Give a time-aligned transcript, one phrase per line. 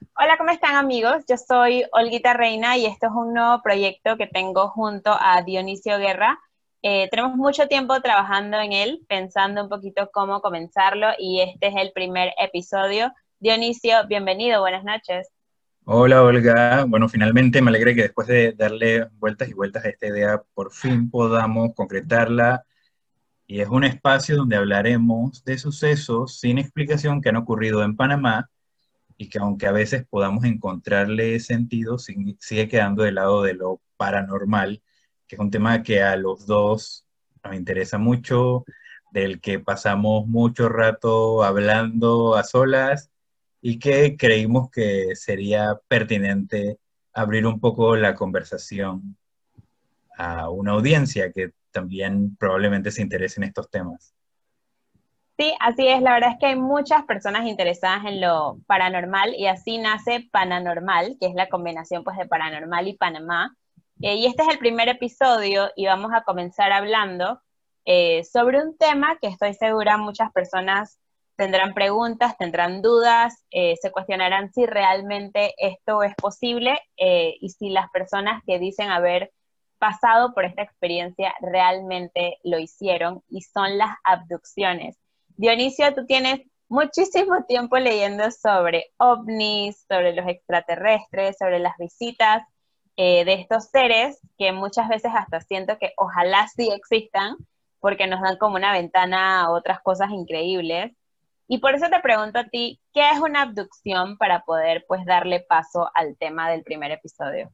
[0.00, 1.24] Hola, ¿cómo están amigos?
[1.28, 5.98] Yo soy Olguita Reina y esto es un nuevo proyecto que tengo junto a Dionisio
[5.98, 6.40] Guerra.
[6.82, 11.74] Eh, tenemos mucho tiempo trabajando en él, pensando un poquito cómo comenzarlo y este es
[11.76, 13.12] el primer episodio.
[13.40, 15.28] Dionisio, bienvenido, buenas noches.
[15.84, 20.06] Hola Olga, bueno, finalmente me alegré que después de darle vueltas y vueltas a esta
[20.06, 22.64] idea, por fin podamos concretarla
[23.46, 28.48] y es un espacio donde hablaremos de sucesos sin explicación que han ocurrido en Panamá
[29.20, 34.82] y que aunque a veces podamos encontrarle sentido, sigue quedando del lado de lo paranormal,
[35.26, 37.04] que es un tema que a los dos
[37.44, 38.64] nos interesa mucho,
[39.12, 43.10] del que pasamos mucho rato hablando a solas
[43.60, 46.78] y que creímos que sería pertinente
[47.12, 49.18] abrir un poco la conversación
[50.16, 54.14] a una audiencia que también probablemente se interesen estos temas.
[55.40, 56.02] Sí, así es.
[56.02, 61.16] La verdad es que hay muchas personas interesadas en lo paranormal y así nace Pananormal,
[61.18, 63.56] que es la combinación pues de paranormal y Panamá.
[64.02, 67.40] Eh, y este es el primer episodio y vamos a comenzar hablando
[67.86, 70.98] eh, sobre un tema que estoy segura muchas personas
[71.36, 77.90] tendrán preguntas, tendrán dudas, eh, se cuestionarán si realmente esto es posible y si las
[77.92, 79.32] personas que dicen haber
[79.78, 84.98] pasado por esta experiencia realmente lo hicieron y son las abducciones.
[85.40, 92.42] Dionisio, tú tienes muchísimo tiempo leyendo sobre ovnis, sobre los extraterrestres, sobre las visitas
[92.96, 97.38] eh, de estos seres que muchas veces hasta siento que ojalá sí existan
[97.78, 100.92] porque nos dan como una ventana a otras cosas increíbles.
[101.48, 105.40] Y por eso te pregunto a ti, ¿qué es una abducción para poder pues darle
[105.40, 107.50] paso al tema del primer episodio?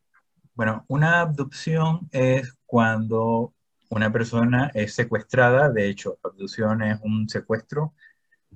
[0.54, 3.52] Bueno, una abducción es cuando
[3.88, 7.94] una persona es secuestrada, de hecho, abducción es un secuestro,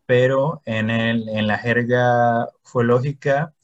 [0.07, 3.55] pero en, el, en la jerga ufológica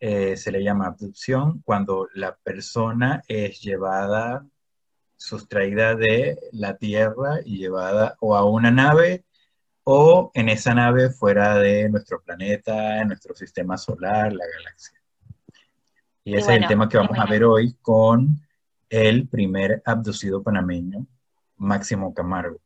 [0.00, 4.46] eh, se le llama abducción cuando la persona es llevada,
[5.16, 9.24] sustraída de la Tierra y llevada o a una nave
[9.84, 15.00] o en esa nave fuera de nuestro planeta, en nuestro sistema solar, la galaxia.
[16.24, 18.45] Y ese es el tema que vamos a ver hoy con
[18.88, 21.06] el primer abducido panameño,
[21.56, 22.58] Máximo Camargo.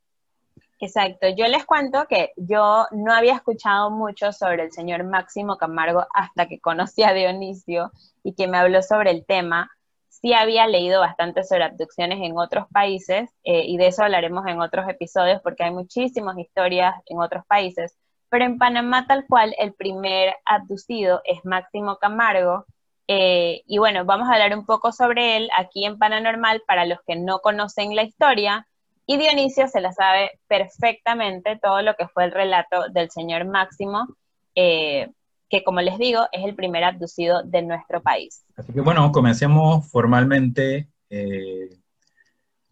[0.82, 6.06] Exacto, yo les cuento que yo no había escuchado mucho sobre el señor Máximo Camargo
[6.14, 7.92] hasta que conocí a Dionisio
[8.22, 9.70] y que me habló sobre el tema.
[10.08, 14.60] Sí había leído bastante sobre abducciones en otros países eh, y de eso hablaremos en
[14.62, 17.98] otros episodios porque hay muchísimas historias en otros países,
[18.30, 22.64] pero en Panamá tal cual el primer abducido es Máximo Camargo,
[23.12, 27.00] eh, y bueno, vamos a hablar un poco sobre él aquí en Paranormal para los
[27.04, 28.68] que no conocen la historia.
[29.04, 34.06] Y Dionisio se la sabe perfectamente todo lo que fue el relato del señor Máximo,
[34.54, 35.10] eh,
[35.48, 38.44] que como les digo, es el primer abducido de nuestro país.
[38.54, 41.68] Así que bueno, comencemos formalmente eh,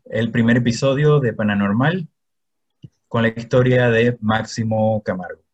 [0.04, 2.06] el primer episodio de Paranormal
[3.08, 5.47] con la historia de Máximo Camargo.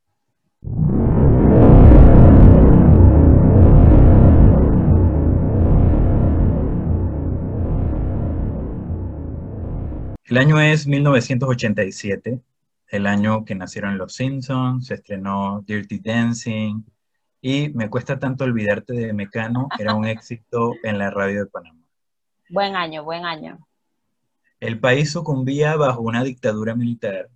[10.26, 12.40] El año es 1987,
[12.88, 16.82] el año que nacieron Los Simpsons, se estrenó Dirty Dancing
[17.42, 21.82] y Me cuesta tanto olvidarte de Mecano, era un éxito en la radio de Panamá.
[22.48, 23.68] Buen año, buen año.
[24.60, 27.28] El país sucumbía bajo una dictadura militar,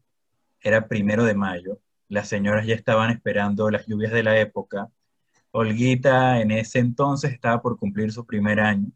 [0.63, 4.89] era primero de mayo, las señoras ya estaban esperando las lluvias de la época,
[5.51, 8.91] Olguita en ese entonces estaba por cumplir su primer año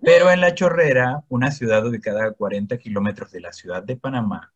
[0.00, 4.52] pero en La Chorrera, una ciudad ubicada a 40 kilómetros de la ciudad de Panamá,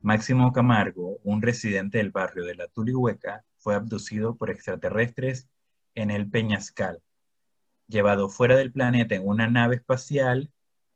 [0.00, 5.48] Máximo Camargo, un residente del barrio de La Tulihueca, fue abducido por extraterrestres
[5.94, 7.02] en el Peñascal,
[7.88, 10.52] llevado fuera del planeta en una nave espacial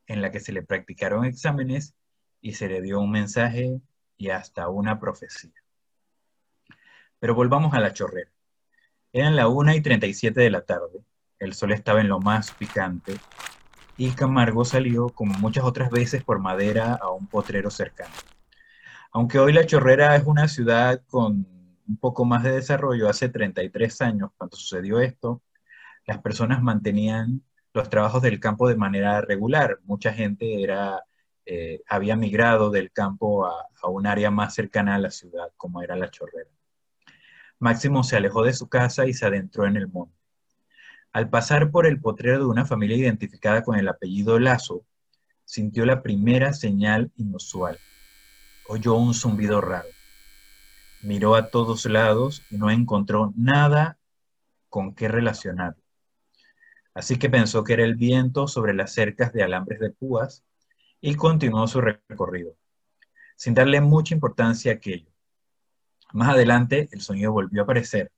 [0.06, 1.94] en la que se le practicaron exámenes
[2.40, 3.80] y se le dio un mensaje
[4.16, 5.52] y hasta una profecía.
[7.18, 8.30] Pero volvamos a La Chorrera.
[9.12, 11.04] Eran la 1 y 37 de la tarde
[11.42, 13.16] el sol estaba en lo más picante
[13.96, 18.14] y Camargo salió, como muchas otras veces, por madera a un potrero cercano.
[19.10, 21.46] Aunque hoy La Chorrera es una ciudad con
[21.86, 25.42] un poco más de desarrollo, hace 33 años, cuando sucedió esto,
[26.06, 27.42] las personas mantenían
[27.74, 29.78] los trabajos del campo de manera regular.
[29.84, 31.02] Mucha gente era,
[31.44, 35.82] eh, había migrado del campo a, a un área más cercana a la ciudad, como
[35.82, 36.50] era La Chorrera.
[37.58, 40.21] Máximo se alejó de su casa y se adentró en el monte.
[41.12, 44.86] Al pasar por el potrero de una familia identificada con el apellido Lazo,
[45.44, 47.78] sintió la primera señal inusual.
[48.66, 49.88] Oyó un zumbido raro.
[51.02, 53.98] Miró a todos lados y no encontró nada
[54.70, 55.82] con qué relacionarlo.
[56.94, 60.44] Así que pensó que era el viento sobre las cercas de alambres de púas
[61.00, 62.56] y continuó su recorrido,
[63.36, 65.10] sin darle mucha importancia a aquello.
[66.12, 68.10] Más adelante el sonido volvió a aparecer,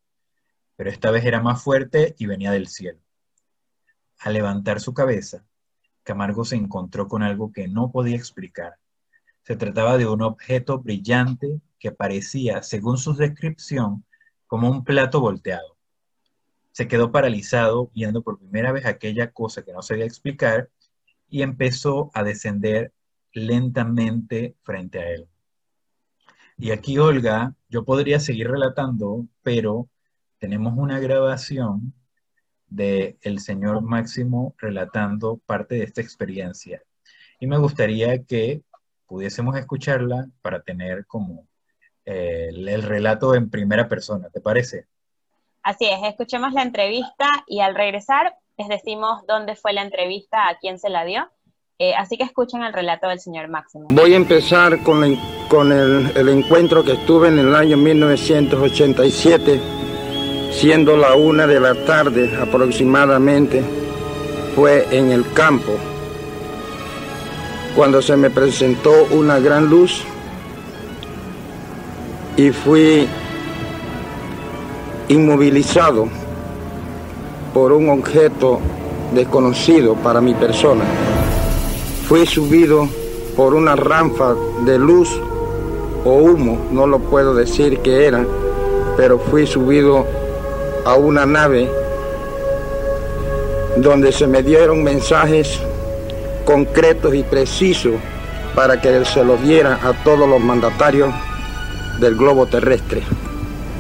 [0.77, 3.01] pero esta vez era más fuerte y venía del cielo.
[4.19, 5.45] Al levantar su cabeza,
[6.03, 8.75] Camargo se encontró con algo que no podía explicar.
[9.43, 14.05] Se trataba de un objeto brillante que parecía, según su descripción,
[14.47, 15.77] como un plato volteado.
[16.73, 20.71] Se quedó paralizado viendo por primera vez aquella cosa que no sabía explicar
[21.29, 22.93] y empezó a descender
[23.33, 25.29] lentamente frente a él.
[26.57, 29.89] Y aquí, Olga, yo podría seguir relatando, pero
[30.45, 31.95] tenemos una grabación
[32.67, 36.83] de el señor Máximo relatando parte de esta experiencia.
[37.41, 38.61] Y me gustaría que
[39.07, 41.47] pudiésemos escucharla para tener como
[42.05, 44.85] eh, el relato en primera persona, ¿te parece?
[45.63, 50.59] Así es, escuchemos la entrevista y al regresar les decimos dónde fue la entrevista, a
[50.59, 51.27] quién se la dio.
[51.79, 53.87] Eh, así que escuchen el relato del señor Máximo.
[53.89, 55.17] Voy a empezar con,
[55.49, 59.74] con el, el encuentro que estuve en el año 1987
[60.55, 63.63] siendo la una de la tarde aproximadamente,
[64.55, 65.73] fue en el campo,
[67.75, 70.05] cuando se me presentó una gran luz
[72.37, 73.09] y fui
[75.09, 76.09] inmovilizado
[77.53, 78.61] por un objeto
[79.13, 80.85] desconocido para mi persona.
[82.09, 82.89] Fui subido
[83.37, 85.11] por una rampa de luz
[86.05, 88.25] o humo, no lo puedo decir qué era,
[88.97, 90.07] pero fui subido
[90.85, 91.71] a una nave
[93.77, 95.61] donde se me dieron mensajes
[96.45, 97.95] concretos y precisos
[98.55, 101.13] para que se los diera a todos los mandatarios
[102.01, 103.03] del globo terrestre.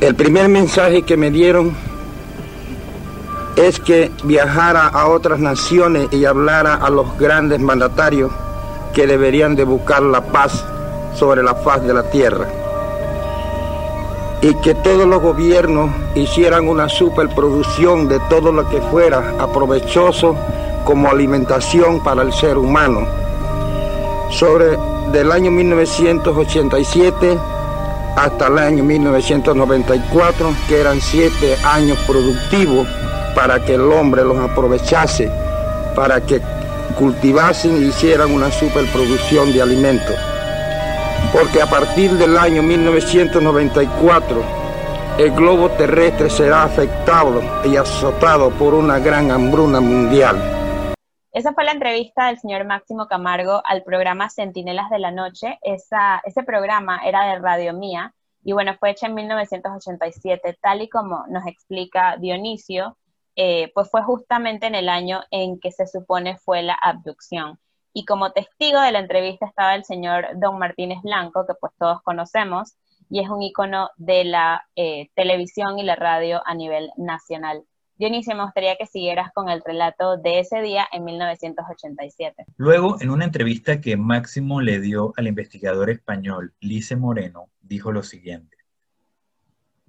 [0.00, 1.76] El primer mensaje que me dieron
[3.56, 8.32] es que viajara a otras naciones y hablara a los grandes mandatarios
[8.92, 10.64] que deberían de buscar la paz
[11.14, 12.63] sobre la faz de la tierra
[14.44, 20.36] y que todos los gobiernos hicieran una superproducción de todo lo que fuera aprovechoso
[20.84, 23.06] como alimentación para el ser humano.
[24.28, 24.76] Sobre
[25.12, 27.38] del año 1987
[28.16, 32.86] hasta el año 1994, que eran siete años productivos
[33.34, 35.30] para que el hombre los aprovechase,
[35.96, 36.42] para que
[36.98, 40.33] cultivasen y hicieran una superproducción de alimentos
[41.32, 44.42] porque a partir del año 1994
[45.18, 50.36] el globo terrestre será afectado y azotado por una gran hambruna mundial.
[51.32, 55.58] Esa fue la entrevista del señor Máximo Camargo al programa Centinelas de la Noche.
[55.62, 61.24] ese programa era de Radio Mía y bueno, fue hecho en 1987, tal y como
[61.28, 62.96] nos explica Dionisio,
[63.36, 67.58] eh, pues fue justamente en el año en que se supone fue la abducción
[67.94, 72.02] y como testigo de la entrevista estaba el señor Don Martínez Blanco, que pues todos
[72.02, 72.74] conocemos,
[73.08, 77.62] y es un icono de la eh, televisión y la radio a nivel nacional.
[77.96, 82.44] Dionisio, me gustaría que siguieras con el relato de ese día en 1987.
[82.56, 88.02] Luego, en una entrevista que Máximo le dio al investigador español Lice Moreno, dijo lo
[88.02, 88.56] siguiente.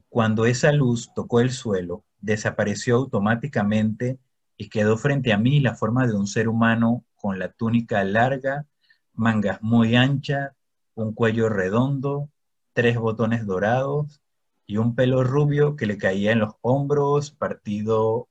[0.09, 4.19] Cuando esa luz tocó el suelo, desapareció automáticamente
[4.55, 8.67] y quedó frente a mí la forma de un ser humano con la túnica larga,
[9.15, 10.51] mangas muy anchas,
[10.93, 12.29] un cuello redondo,
[12.73, 14.21] tres botones dorados
[14.67, 18.27] y un pelo rubio que le caía en los hombros, partido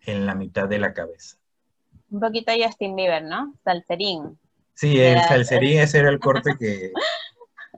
[0.00, 1.36] en la mitad de la cabeza.
[2.08, 3.52] Un poquito Justin Bieber, ¿no?
[3.62, 4.38] Salserín.
[4.72, 6.92] Sí, el salserín, ese era el corte que,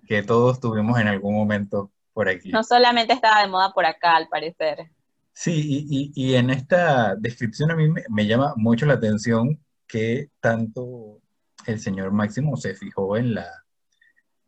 [0.07, 2.53] que todos tuvimos en algún momento por aquí.
[2.53, 4.89] No solamente estaba de moda por acá, al parecer.
[5.33, 10.31] Sí, y, y, en esta descripción a mí me, me, llama mucho la atención que
[10.41, 11.21] tanto
[11.67, 13.65] el señor Máximo se fijó en la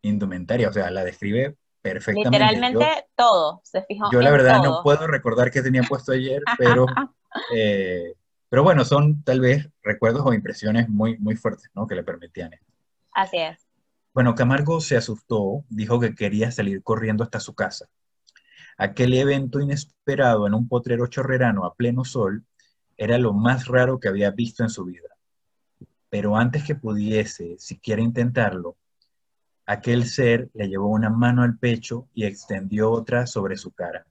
[0.02, 2.38] indumentaria, o sea, la describe perfectamente.
[2.38, 4.10] Literalmente todo, se fijó.
[4.12, 6.86] Yo la verdad no puedo recordar qué tenía puesto ayer, pero,
[7.54, 8.14] eh,
[8.48, 11.86] pero bueno, son tal vez recuerdos o impresiones muy, muy fuertes, ¿no?
[11.86, 12.72] Que le permitían esto.
[13.12, 13.66] Así es.
[14.12, 17.88] Bueno, Camargo se asustó, dijo que quería salir corriendo hasta su casa.
[18.76, 22.44] Aquel evento inesperado en un potrero chorrerano a pleno sol
[22.96, 25.10] era lo más raro que había visto en su vida
[26.10, 28.76] pero antes que pudiese siquiera intentarlo,
[29.64, 34.06] aquel ser le llevó una mano al pecho y extendió otra sobre su cara,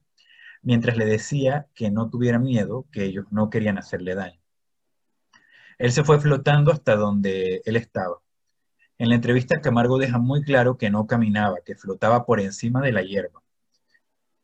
[0.62, 4.40] mientras le decía que no tuviera miedo, que ellos no querían hacerle daño.
[5.78, 8.16] Él se fue flotando hasta donde él estaba.
[8.98, 12.92] En la entrevista Camargo deja muy claro que no caminaba, que flotaba por encima de
[12.92, 13.42] la hierba.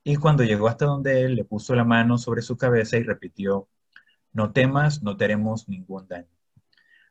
[0.04, 3.68] Y cuando llegó hasta donde él, le puso la mano sobre su cabeza y repitió,
[4.32, 6.36] no temas, no tenemos ningún daño.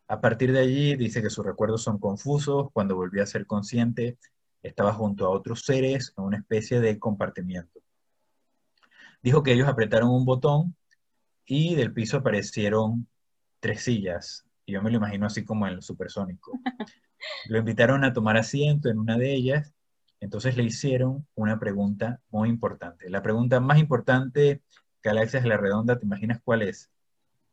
[0.08, 2.68] A partir de allí dice que sus recuerdos son confusos.
[2.74, 4.18] Cuando volvió a ser consciente,
[4.62, 7.80] estaba junto a otros seres en una especie de compartimiento.
[9.22, 10.76] Dijo que ellos apretaron un botón
[11.46, 13.08] y del piso aparecieron
[13.60, 14.46] tres sillas.
[14.66, 16.52] Y yo me lo imagino así como en el supersónico.
[17.48, 19.74] Lo invitaron a tomar asiento en una de ellas.
[20.20, 23.10] Entonces le hicieron una pregunta muy importante.
[23.10, 24.62] La pregunta más importante,
[25.02, 26.92] Galaxias de la Redonda, ¿te imaginas cuál es?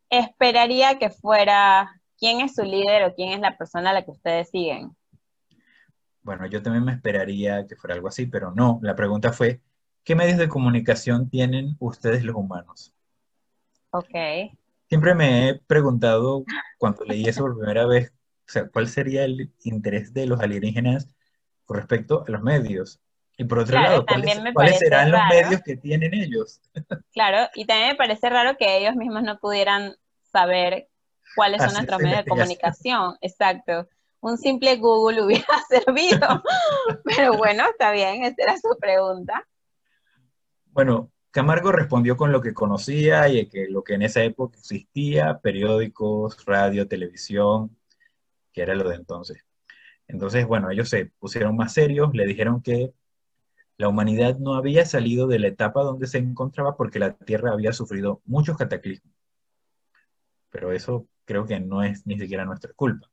[0.09, 4.11] Esperaría que fuera quién es su líder o quién es la persona a la que
[4.11, 4.95] ustedes siguen.
[6.21, 8.79] Bueno, yo también me esperaría que fuera algo así, pero no.
[8.81, 9.59] La pregunta fue,
[10.05, 12.93] ¿qué medios de comunicación tienen ustedes los humanos?
[13.89, 14.15] Ok.
[14.87, 16.45] Siempre me he preguntado,
[16.77, 18.13] cuando leí eso por primera vez,
[18.47, 21.09] o sea, ¿cuál sería el interés de los alienígenas
[21.65, 23.01] con respecto a los medios?
[23.35, 26.61] Y por otro lado, ¿cuáles, serán los medios que tienen ellos?
[27.11, 29.97] Claro, y también me parece raro que ellos mismos no pudieran
[30.31, 30.87] saber
[31.35, 33.17] cuáles son nuestros medios de comunicación.
[33.21, 33.87] Exacto.
[34.19, 36.43] Un simple Google hubiera servido.
[37.03, 39.47] Pero bueno, está bien, esa era su pregunta.
[40.67, 45.39] Bueno, Camargo respondió con lo que conocía y que lo que en esa época existía,
[45.39, 47.75] periódicos, radio, televisión,
[48.53, 49.43] que era lo de entonces.
[50.07, 52.93] Entonces, bueno, ellos se pusieron más serios, le dijeron que
[53.77, 57.73] la humanidad no había salido de la etapa donde se encontraba porque la Tierra había
[57.73, 59.13] sufrido muchos cataclismos.
[60.49, 63.09] Pero eso creo que no es ni siquiera nuestra culpa.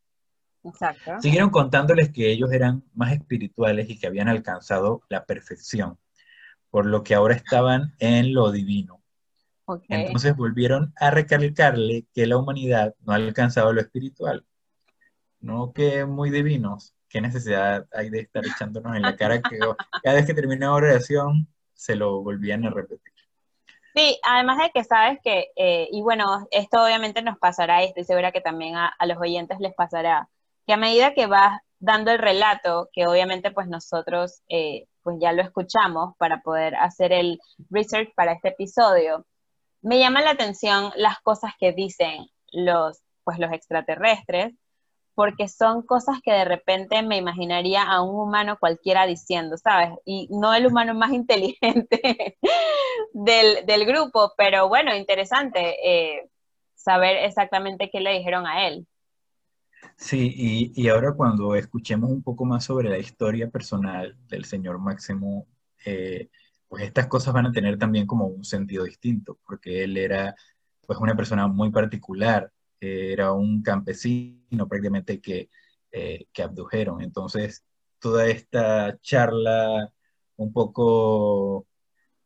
[0.63, 1.21] Exacto.
[1.21, 5.99] Siguieron contándoles que ellos eran más espirituales y que habían alcanzado la perfección
[6.71, 9.03] por lo que ahora estaban en lo divino.
[9.89, 14.45] Entonces volvieron a recalcarle que la humanidad no ha alcanzado lo espiritual.
[15.41, 19.59] No que muy divinos, qué necesidad hay de estar echándonos en la cara que
[20.03, 23.13] cada vez que terminaba oración se lo volvían a repetir.
[24.01, 28.05] Sí, además de que sabes que, eh, y bueno, esto obviamente nos pasará y estoy
[28.05, 30.31] segura que también a, los oyentes les pasará,
[30.67, 35.33] que a medida que vas dando el relato, que obviamente pues nosotros eh, pues ya
[35.35, 39.27] lo escuchamos para poder hacer el research para este episodio,
[39.83, 44.55] me llama la atención las cosas que dicen los, pues los extraterrestres,
[45.21, 49.91] porque son cosas que de repente me imaginaría a un humano cualquiera diciendo, ¿sabes?
[50.07, 52.39] Y no el humano más inteligente
[53.13, 56.31] del, grupo, pero bueno, interesante eh,
[56.75, 58.87] saber exactamente qué le dijeron a él.
[59.95, 65.47] Sí, y, ahora cuando escuchemos un poco más sobre la historia personal del señor Máximo,
[65.85, 66.31] eh,
[66.67, 70.35] pues estas cosas van a tener también como un sentido distinto, porque él era
[70.87, 72.51] pues una persona muy particular,
[72.81, 75.51] era un campesino prácticamente que,
[75.93, 77.03] eh, que abdujeron.
[77.03, 77.65] Entonces,
[77.99, 79.93] toda esta charla
[80.37, 81.67] un poco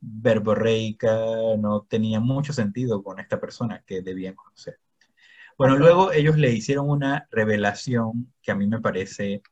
[0.00, 1.16] verborreica
[1.58, 4.78] no tenía mucho sentido con esta persona que debían conocer.
[5.56, 9.42] Bueno, luego ellos le hicieron una revelación que a mí me parece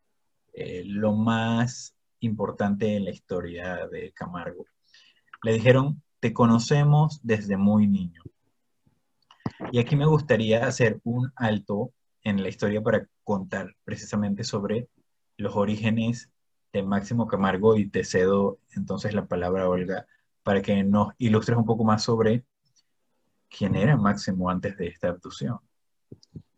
[0.53, 4.67] eh, lo más importante en la historia de Camargo.
[5.43, 8.23] Le dijeron, te conocemos desde muy niño.
[9.71, 11.93] Y aquí me gustaría hacer un alto
[12.25, 14.89] en la historia para contar precisamente sobre
[15.37, 16.31] los orígenes
[16.73, 20.07] de Máximo Camargo y te cedo entonces la palabra, Olga,
[20.43, 22.45] para que nos ilustres un poco más sobre
[23.49, 25.59] quién era Máximo antes de esta abducción.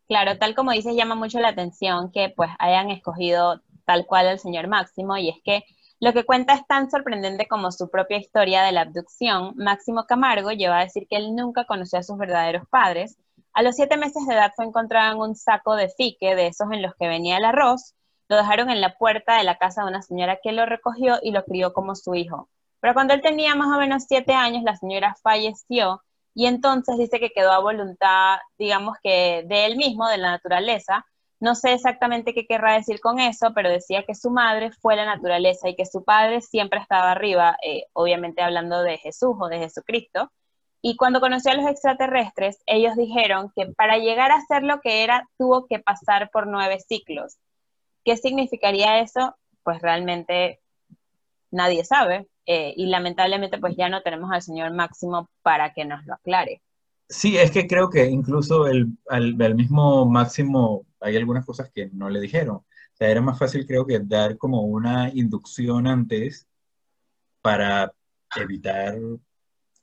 [0.07, 4.39] Claro, tal como dices, llama mucho la atención que pues hayan escogido tal cual al
[4.39, 5.65] señor Máximo, y es que
[6.01, 9.55] lo que cuenta es tan sorprendente como su propia historia de la abducción.
[9.57, 13.17] Máximo Camargo lleva a decir que él nunca conoció a sus verdaderos padres.
[13.53, 16.71] A los siete meses de edad fue encontrado en un saco de fique, de esos
[16.73, 17.95] en los que venía el arroz.
[18.29, 21.31] Lo dejaron en la puerta de la casa de una señora que lo recogió y
[21.31, 22.49] lo crió como su hijo.
[22.81, 26.03] Pero cuando él tenía más o menos siete años, la señora falleció
[26.35, 31.07] y entonces dice que quedó a voluntad, digamos que de él mismo, de la naturaleza.
[31.41, 35.05] No sé exactamente qué querrá decir con eso, pero decía que su madre fue la
[35.05, 39.59] naturaleza y que su padre siempre estaba arriba, eh, obviamente hablando de Jesús o de
[39.59, 40.31] Jesucristo.
[40.81, 45.03] Y cuando conoció a los extraterrestres, ellos dijeron que para llegar a ser lo que
[45.03, 47.39] era, tuvo que pasar por nueve ciclos.
[48.05, 49.35] ¿Qué significaría eso?
[49.63, 50.61] Pues realmente
[51.51, 52.29] nadie sabe.
[52.47, 56.61] Eh, y lamentablemente pues ya no tenemos al señor Máximo para que nos lo aclare.
[57.09, 62.09] Sí, es que creo que incluso el, al, mismo Máximo hay algunas cosas que no
[62.09, 62.57] le dijeron.
[62.57, 66.47] O sea, era más fácil creo que dar como una inducción antes
[67.43, 67.93] para
[68.37, 68.97] evitar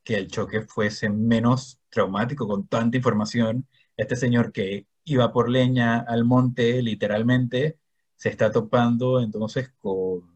[0.04, 3.68] que el choque fuese menos traumático con tanta información.
[3.98, 7.78] Este señor que iba por leña al monte, literalmente,
[8.16, 10.32] se está topando entonces con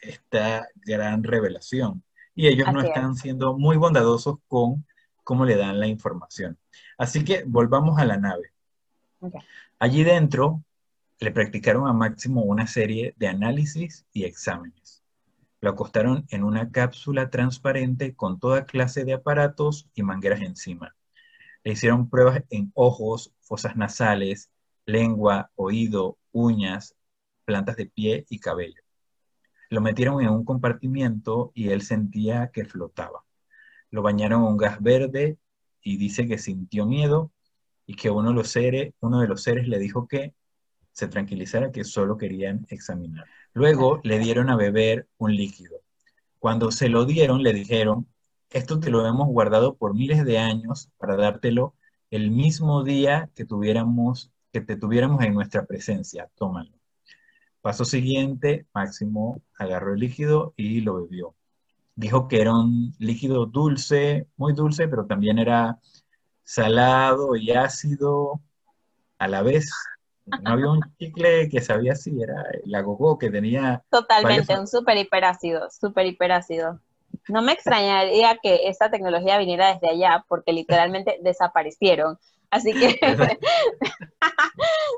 [0.00, 2.02] esta gran revelación.
[2.34, 4.86] y ellos no están siendo muy bondadosos con
[5.24, 6.58] cómo le dan la información.
[6.98, 8.52] Así que volvamos a la nave.
[9.78, 10.62] Allí dentro
[11.20, 15.02] le practicaron a Máximo una serie de análisis y exámenes.
[15.60, 20.96] Lo acostaron en una cápsula transparente con toda clase de aparatos y mangueras encima.
[21.62, 24.50] Le hicieron pruebas en ojos, fosas nasales,
[24.86, 26.96] lengua, oído, uñas,
[27.44, 28.82] plantas de pie y cabello.
[29.70, 33.24] Lo metieron en un compartimiento y él sentía que flotaba.
[33.92, 35.38] Lo bañaron en un gas verde
[35.80, 37.30] y dice que sintió miedo
[37.86, 40.34] y que uno de los seres, uno de los seres le dijo que
[40.92, 43.26] se tranquilizara, que solo querían examinar.
[43.52, 45.80] Luego le dieron a beber un líquido.
[46.38, 48.08] Cuando se lo dieron, le dijeron,
[48.50, 51.74] esto te lo hemos guardado por miles de años para dártelo
[52.10, 56.30] el mismo día que tuviéramos, que te tuviéramos en nuestra presencia.
[56.34, 56.72] Tómalo.
[57.60, 61.34] Paso siguiente, Máximo agarró el líquido y lo bebió.
[61.94, 65.78] Dijo que era un líquido dulce, muy dulce, pero también era
[66.44, 68.40] salado y ácido
[69.18, 69.70] a la vez.
[70.26, 73.82] No había un chicle que sabía así, era la gogo que tenía...
[73.90, 76.80] Totalmente, un súper hiperácido, súper hiperácido.
[77.28, 82.18] No me extrañaría que esta tecnología viniera desde allá, porque literalmente desaparecieron.
[82.50, 82.98] Así que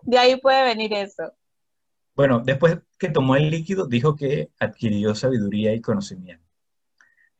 [0.02, 1.32] de ahí puede venir eso.
[2.16, 6.43] Bueno, después que tomó el líquido, dijo que adquirió sabiduría y conocimiento.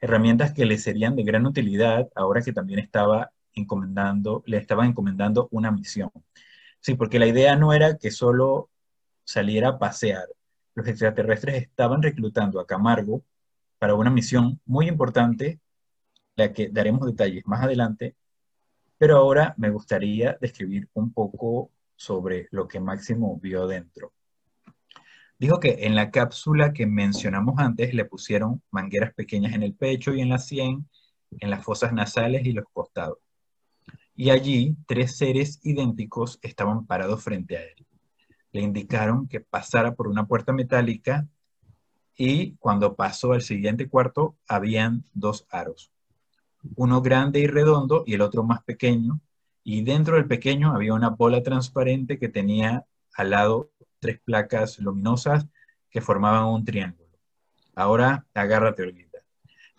[0.05, 5.49] Herramientas que le serían de gran utilidad ahora que también estaba encomendando, le estaba encomendando
[5.51, 6.11] una misión.
[6.81, 8.69] Sí, porque la idea no era que solo
[9.25, 10.27] saliera a pasear.
[10.75, 13.25] Los extraterrestres estaban reclutando a Camargo
[13.79, 15.59] para una misión muy importante,
[16.37, 18.15] la que daremos detalles más adelante,
[18.99, 24.13] pero ahora me gustaría describir un poco sobre lo que Máximo vio dentro.
[25.45, 30.15] Dijo que en la cápsula que mencionamos antes le pusieron mangueras pequeñas en el pecho
[30.15, 30.89] y en la sien,
[31.39, 33.19] en las fosas nasales y los costados
[34.17, 37.87] y allí tres seres idénticos estaban parados frente a él.
[38.53, 41.29] Le indicaron que pasara por una puerta metálica
[42.17, 45.91] y cuando pasó al siguiente cuarto habían dos aros,
[46.75, 49.21] uno grande y redondo y el otro más pequeño,
[49.63, 53.71] y dentro del pequeño había una bola transparente que tenía al lado
[54.05, 55.47] tres placas luminosas
[55.89, 57.09] que formaban un triángulo.
[57.75, 59.21] Ahora agárrate, Olguita.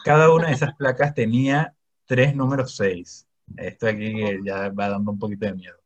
[0.04, 1.76] Cada una de esas placas tenía
[2.08, 5.78] tres números seis esto aquí ya va dando un poquito de miedo.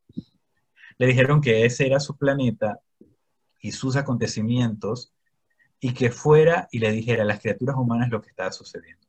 [0.96, 2.80] Le dijeron que ese era su planeta
[3.60, 5.12] y sus acontecimientos
[5.78, 9.06] y que fuera y le dijera a las criaturas humanas lo que estaba sucediendo.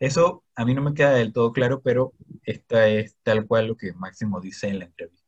[0.00, 3.76] Eso a mí no me queda del todo claro, pero esta es tal cual lo
[3.76, 5.23] que Máximo dice en la entrevista.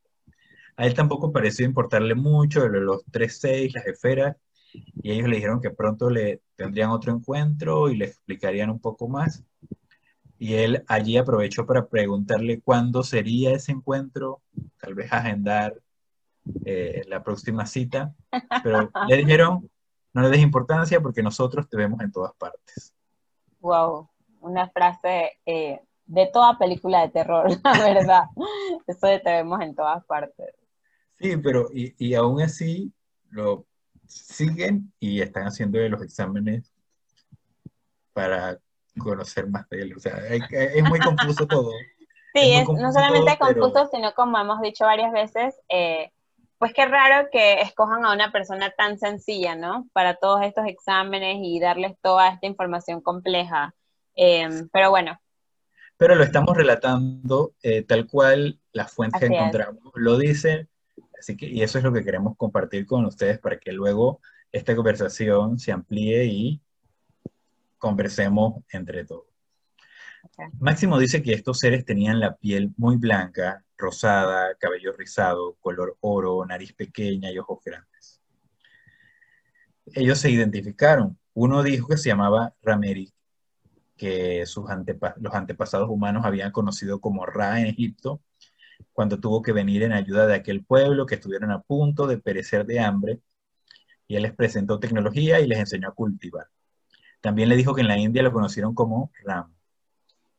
[0.76, 4.36] A él tampoco pareció importarle mucho los 3-6, las esferas,
[5.02, 9.08] y ellos le dijeron que pronto le tendrían otro encuentro y le explicarían un poco
[9.08, 9.42] más
[10.38, 14.42] y él allí aprovechó para preguntarle cuándo sería ese encuentro,
[14.78, 15.74] tal vez agendar
[16.64, 18.14] eh, la próxima cita,
[18.62, 19.70] pero le dijeron,
[20.12, 22.92] no le des importancia porque nosotros te vemos en todas partes.
[23.60, 24.08] Wow,
[24.40, 28.22] una frase eh, de toda película de terror, la verdad.
[28.86, 30.54] Eso de te vemos en todas partes.
[31.18, 32.92] Sí, pero y, y aún así
[33.30, 33.66] lo
[34.06, 36.72] siguen y están haciendo los exámenes
[38.12, 38.58] para
[38.98, 39.94] conocer más de él.
[39.96, 41.70] O sea, es, muy confuso todo.
[42.34, 46.10] Sí, es, no solamente confuso, sino como hemos dicho varias veces, eh,
[46.58, 49.88] pues qué raro que escojan a una persona tan sencilla, ¿no?
[49.94, 53.74] Para todos estos exámenes y darles toda esta información compleja.
[54.14, 55.18] Em, pero bueno.
[55.96, 60.68] Pero lo estamos relatando eh, tal cual las fuentes que encontramos lo dicen,
[61.18, 64.20] así que, y eso es lo que queremos compartir con ustedes para que luego
[64.52, 66.60] esta conversación se amplíe y
[67.78, 69.26] conversemos entre todos.
[70.58, 76.44] Máximo dice que estos seres tenían la piel muy blanca, rosada, cabello rizado, color oro,
[76.44, 78.20] nariz pequeña y ojos grandes.
[79.94, 81.18] Ellos se identificaron.
[81.34, 83.12] Uno dijo que se llamaba Rameri,
[83.96, 84.64] que sus
[85.18, 88.20] los antepasados humanos habían conocido como Ra en Egipto,
[88.92, 92.66] cuando tuvo que venir en ayuda de aquel pueblo que estuvieron a punto de perecer
[92.66, 93.20] de hambre,
[94.08, 96.46] y él les presentó tecnología y les enseñó a cultivar.
[97.20, 99.52] También le dijo que en la India lo conocieron como Ram.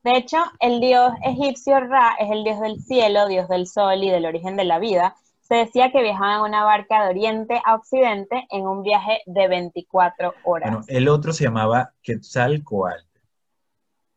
[0.03, 4.09] De hecho, el dios egipcio Ra es el dios del cielo, dios del sol y
[4.09, 5.15] del origen de la vida.
[5.41, 9.47] Se decía que viajaba en una barca de oriente a occidente en un viaje de
[9.47, 10.71] 24 horas.
[10.71, 13.05] Bueno, el otro se llamaba Quetzalcoatl.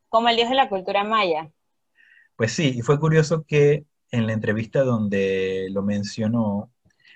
[0.09, 1.51] Como el dios de la cultura maya.
[2.37, 6.70] Pues sí, y fue curioso que en la entrevista donde lo mencionó,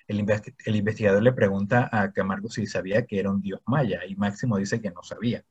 [0.06, 4.58] el, investigador le pregunta a Camargo si sabía que era un dios maya y Máximo
[4.58, 5.44] dice que no sabía.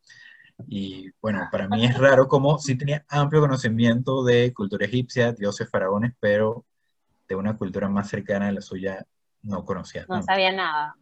[0.67, 5.69] Y bueno, para mí es raro como sí tenía amplio conocimiento de cultura egipcia, dioses,
[5.69, 6.65] faraones, pero
[7.27, 9.05] de una cultura más cercana a la suya
[9.41, 10.05] no conocía.
[10.07, 10.95] No sabía nada.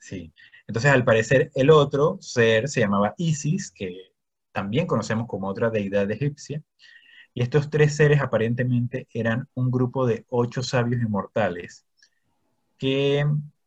[0.00, 0.32] Sí.
[0.66, 4.12] Entonces, al parecer, el otro ser se llamaba Isis, que
[4.52, 6.62] también conocemos como otra deidad egipcia.
[7.34, 11.86] Y estos tres seres aparentemente eran un grupo de ocho sabios inmortales
[12.78, 13.26] que,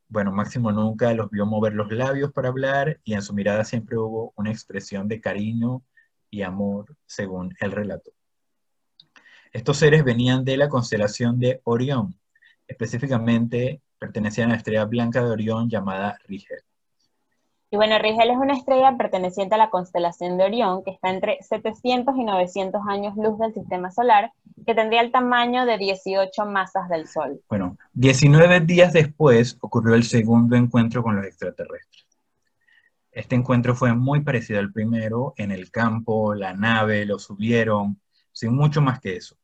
[0.10, 3.97] bueno, Máximo nunca los vio mover los labios para hablar y en su mirada siempre
[3.97, 5.84] hubo una expresión de cariño
[6.30, 8.12] y amor, según el relato.
[9.52, 12.19] Estos seres venían de la constelación de Orión,
[12.67, 16.63] específicamente pertenecían a la estrella blanca de Orión llamada Rigel.
[17.74, 21.42] Y bueno, Rigel es una estrella perteneciente a la constelación de Orión, que está entre
[21.42, 24.32] 700 y 900 años luz del sistema solar,
[24.64, 27.42] que tendría el tamaño de 18 masas del Sol.
[27.50, 32.06] Bueno, 19 días después ocurrió el segundo encuentro con los extraterrestres.
[33.12, 38.00] Este encuentro fue muy parecido al primero, en el campo, la nave, lo subieron,
[38.32, 39.36] sin mucho más que eso.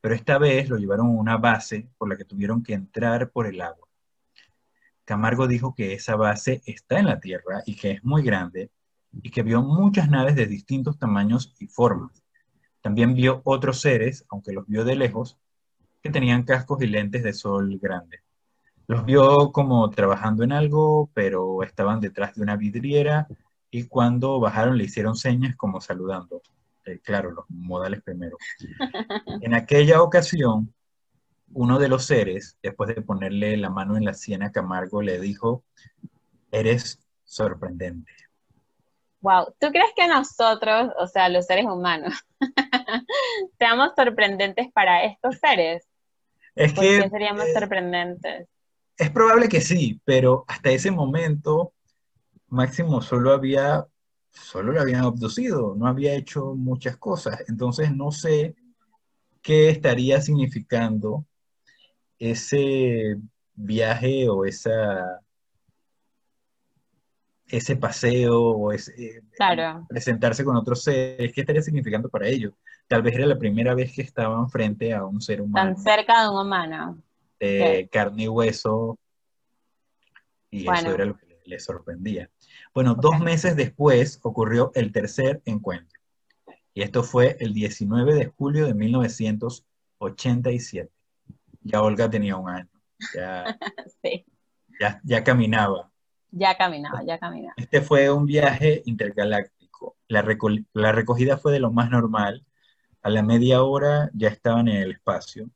[0.00, 3.48] Pero esta vez lo llevaron a una base por la que tuvieron que entrar por
[3.48, 3.85] el agua.
[5.06, 8.70] Camargo dijo que esa base está en la Tierra y que es muy grande
[9.22, 12.22] y que vio muchas naves de distintos tamaños y formas.
[12.82, 15.38] También vio otros seres, aunque los vio de lejos,
[16.02, 18.20] que tenían cascos y lentes de sol grandes.
[18.88, 23.28] Los vio como trabajando en algo, pero estaban detrás de una vidriera
[23.70, 26.42] y cuando bajaron le hicieron señas como saludando.
[26.84, 28.36] Eh, claro, los modales primero.
[29.40, 30.72] En aquella ocasión,
[31.52, 35.20] uno de los seres, después de ponerle la mano en la sien a Camargo, le
[35.20, 35.64] dijo,
[36.50, 38.12] eres sorprendente.
[39.20, 42.14] Wow, ¿tú crees que nosotros, o sea, los seres humanos,
[43.58, 45.88] seamos sorprendentes para estos seres?
[46.54, 48.48] Es ¿Por que qué seríamos eh, sorprendentes?
[48.98, 51.72] es probable que sí, pero hasta ese momento
[52.48, 53.86] Máximo solo había,
[54.30, 57.42] solo lo habían abducido, no había hecho muchas cosas.
[57.48, 58.54] Entonces no sé
[59.42, 61.26] qué estaría significando
[62.18, 63.16] ese
[63.54, 65.20] viaje o esa,
[67.48, 69.86] ese paseo o ese, Claro.
[69.88, 72.52] presentarse con otros seres, ¿qué estaría significando para ellos?
[72.88, 76.22] Tal vez era la primera vez que estaban frente a un ser humano Tan cerca
[76.22, 77.02] de un humano.
[77.38, 78.98] de carne y hueso
[80.50, 80.80] y Bueno.
[80.80, 82.30] eso era lo que le- les sorprendía.
[82.74, 86.00] Bueno, dos meses después ocurrió el tercer encuentro
[86.74, 90.90] y esto fue el 19 de julio de 1987.
[91.66, 92.68] Ya Olga tenía un año,
[93.14, 93.44] ya,
[94.02, 94.24] Sí,
[94.80, 95.90] ya, ya caminaba.
[96.30, 97.54] ya caminaba, ya caminaba.
[97.56, 99.96] Este fue un viaje intergaláctico.
[100.08, 102.44] La, reco- la recogida fue de lo más normal.
[103.02, 105.50] A la media hora ya estaban en el espacio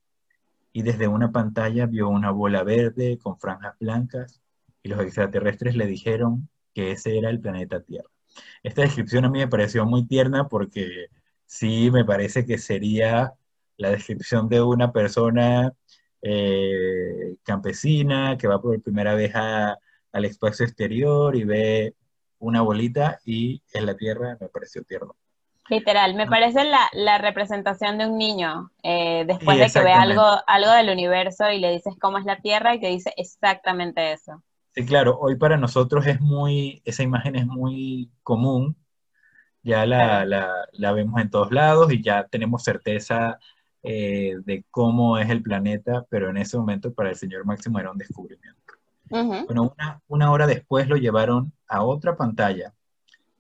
[0.72, 4.40] y desde una pantalla vio una bola verde con franjas blancas
[4.82, 8.08] y los extraterrestres le dijeron que ese era el planeta Tierra.
[8.62, 11.06] Esta descripción a mí me pareció muy tierna porque
[11.46, 13.34] sí me parece que sería
[13.76, 15.72] la descripción de una persona
[16.22, 19.78] eh, campesina que va por primera vez a-
[20.12, 21.94] al espacio exterior y ve
[22.38, 25.16] una bolita y es la Tierra, me pareció tierno.
[25.68, 26.30] Literal, me Ah.
[26.30, 30.72] parece la, la representación de un niño, eh, después Sí, de que ve algo, algo
[30.72, 34.42] del universo y le dices cómo es la Tierra y te dice exactamente eso.
[34.74, 38.76] Sí, claro, hoy para nosotros es muy, esa imagen es muy común,
[39.62, 40.26] ya la, Claro.
[40.28, 43.38] la- la vemos en todos lados y ya tenemos certeza
[43.82, 47.90] eh, de cómo es el planeta, pero en ese momento para el señor Máximo era
[47.90, 48.60] un descubrimiento.
[49.08, 52.72] Bueno, una, una hora después lo llevaron a otra pantalla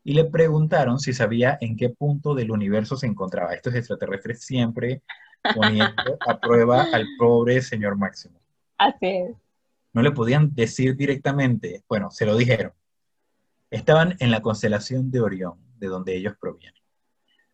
[0.02, 3.54] y le preguntaron si sabía en qué punto del universo se encontraba.
[3.54, 5.02] Estos extraterrestres siempre
[5.54, 8.40] poniendo a prueba al pobre señor Máximo.
[8.78, 9.36] Así es.
[9.92, 12.72] No le podían decir directamente, bueno, se lo dijeron.
[13.70, 16.79] Estaban en la constelación de Orión, de donde ellos provienen.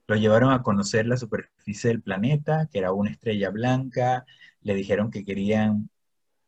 [0.08, 4.24] Lo llevaron a conocer la superficie del planeta, que era una estrella blanca.
[4.62, 5.90] Le dijeron que querían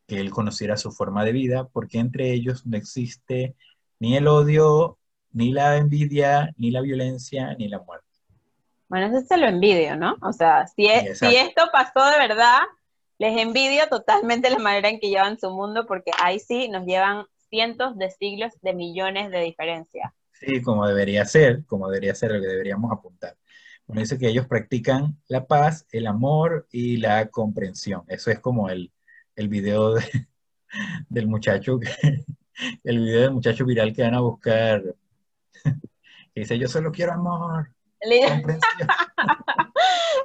[0.07, 3.57] que él conociera su forma de vida, porque entre ellos no existe
[4.01, 4.99] ni el odio,
[5.33, 8.07] ni la envidia, ni la violencia, ni la muerte.
[8.88, 10.16] Bueno, eso se lo envidio, ¿no?
[10.23, 12.61] O sea, si, es- Sí, si esto pasó de verdad,
[13.18, 17.27] les envidio totalmente la manera en que llevan su mundo, porque ahí sí nos llevan
[17.51, 20.14] cientos de siglos de millones de diferencia.
[20.33, 23.37] Sí, como debería ser, como debería ser lo que deberíamos apuntar.
[23.88, 28.05] Bueno, dice que ellos practican la paz, el amor y la comprensión.
[28.07, 28.92] Eso es como el,
[29.35, 30.29] el video de-
[31.09, 31.88] del muchacho, que-
[32.85, 34.83] el video del muchacho viral que van a buscar,
[35.64, 37.70] que dice, yo solo quiero amor.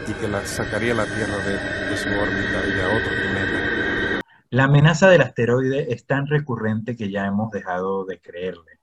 [0.08, 3.75] y que la sacaría la Tierra de, su órbita y a otro planeta.
[4.50, 8.78] La amenaza del asteroide es tan recurrente que ya hemos dejado de creerle.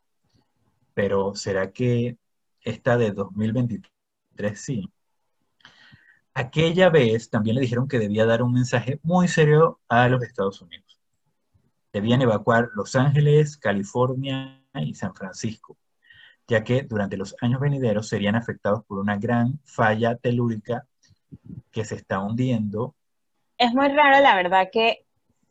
[0.94, 2.18] Pero ¿será que
[2.62, 4.92] esta de 2023 sí?
[6.34, 10.62] Aquella vez también le dijeron que debía dar un mensaje muy serio a los Estados
[10.62, 11.00] Unidos.
[11.94, 15.78] Debían evacuar Los Ángeles, California y San Francisco,
[16.48, 20.88] ya que durante los años venideros serían afectados por una gran falla telúrica
[21.72, 22.96] que se está hundiendo.
[23.58, 25.03] Es muy raro, la verdad, que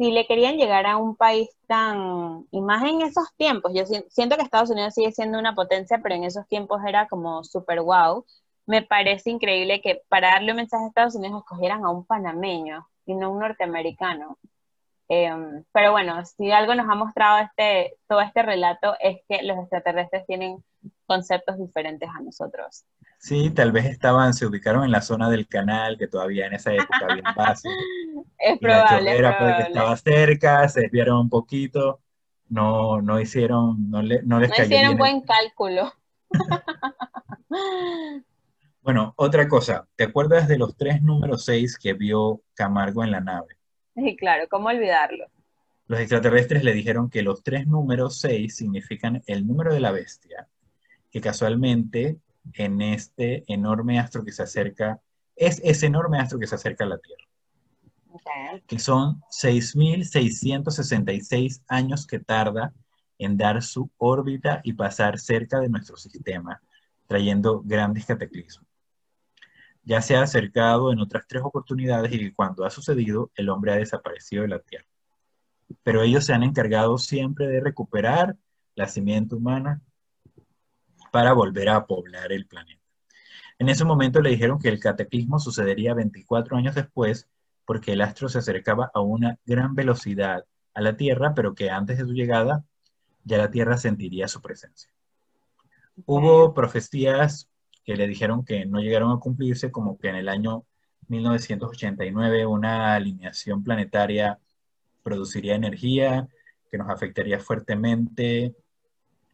[0.03, 4.37] si le querían llegar a un país tan, y más en esos tiempos, yo siento
[4.37, 8.25] que Estados Unidos sigue siendo una potencia, pero en esos tiempos era como super wow.
[8.67, 12.89] Me parece increíble que para darle un mensaje a Estados Unidos escogieran a un panameño
[13.07, 14.39] y no un norteamericano.
[15.09, 19.57] Em, pero bueno, si algo nos ha mostrado este, todo este relato es que los
[19.59, 20.65] extraterrestres tienen
[21.07, 22.85] conceptos diferentes a nosotros.
[23.19, 26.73] Sí, tal vez estaban, se ubicaron en la zona del canal, que todavía en esa
[26.73, 27.69] época había base.
[28.39, 29.21] es probable.
[29.21, 32.01] La puede que estaba cerca, se desviaron un poquito,
[32.49, 35.93] no, no hicieron, no, le, no les no hicieron buen cálculo.
[38.83, 43.21] bueno, otra cosa, ¿te acuerdas de los tres números seis que vio Camargo en la
[43.21, 43.57] nave?
[43.95, 45.27] Sí, claro, ¿cómo olvidarlo?
[45.87, 50.49] Los extraterrestres le dijeron que los tres números seis significan el número de la bestia,
[51.13, 52.19] que casualmente
[52.55, 55.01] en este enorme astro que se acerca,
[55.37, 57.23] es ese enorme astro que se acerca a la Tierra.
[58.67, 62.73] Que son 6.666 años que tarda
[63.19, 66.61] en dar su órbita y pasar cerca de nuestro sistema,
[67.07, 68.67] trayendo grandes cataclismos.
[69.85, 73.77] Ya se ha acercado en otras tres oportunidades y cuando ha sucedido, el hombre ha
[73.77, 74.87] desaparecido de la Tierra.
[75.83, 78.37] Pero ellos se han encargado siempre de recuperar
[78.75, 79.83] la simiente humana
[81.13, 82.81] para volver a poblar el planeta.
[83.59, 87.29] En ese momento le dijeron que el cataclismo sucedería 24 años después
[87.67, 91.99] porque el astro se acercaba a una gran velocidad a la Tierra, pero que antes
[91.99, 92.65] de su llegada
[93.25, 94.91] ya la Tierra sentiría su presencia.
[96.07, 97.49] Hubo profecías
[97.85, 100.65] que le dijeron que no llegaron a cumplirse, como que en el año
[101.09, 104.39] 1989 una alineación planetaria
[105.03, 106.27] produciría energía
[106.71, 108.57] que nos afectaría fuertemente,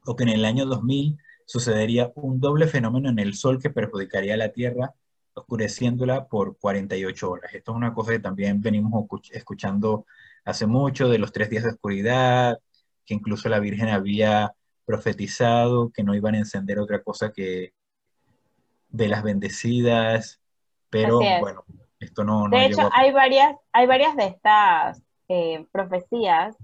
[0.05, 4.35] o que en el año 2000 sucedería un doble fenómeno en el Sol que perjudicaría
[4.35, 4.93] a la Tierra,
[5.33, 7.55] oscureciéndola por 48 horas.
[7.55, 10.05] Esto es una cosa que también venimos escuchando
[10.45, 12.59] hace mucho, de los tres días de oscuridad,
[13.07, 14.53] que incluso la Virgen había
[14.85, 17.73] profetizado que no iban a encender otra cosa que
[18.91, 20.43] velas bendecidas,
[20.91, 21.65] pero bueno,
[21.99, 22.47] esto no...
[22.51, 26.55] de hecho, hay varias, hay varias de estas eh, profecías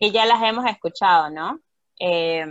[0.00, 1.60] que ya las hemos escuchado, ¿no?
[2.00, 2.44] Eh,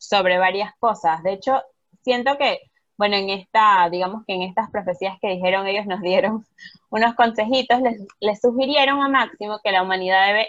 [0.00, 1.22] sobre varias cosas.
[1.22, 1.62] De hecho,
[2.02, 2.58] siento que,
[2.96, 6.44] bueno, en esta, digamos que en estas profecías que dijeron, ellos nos dieron
[6.90, 7.80] unos consejitos,
[8.20, 10.48] les, sugirieron a Máximo que la humanidad debe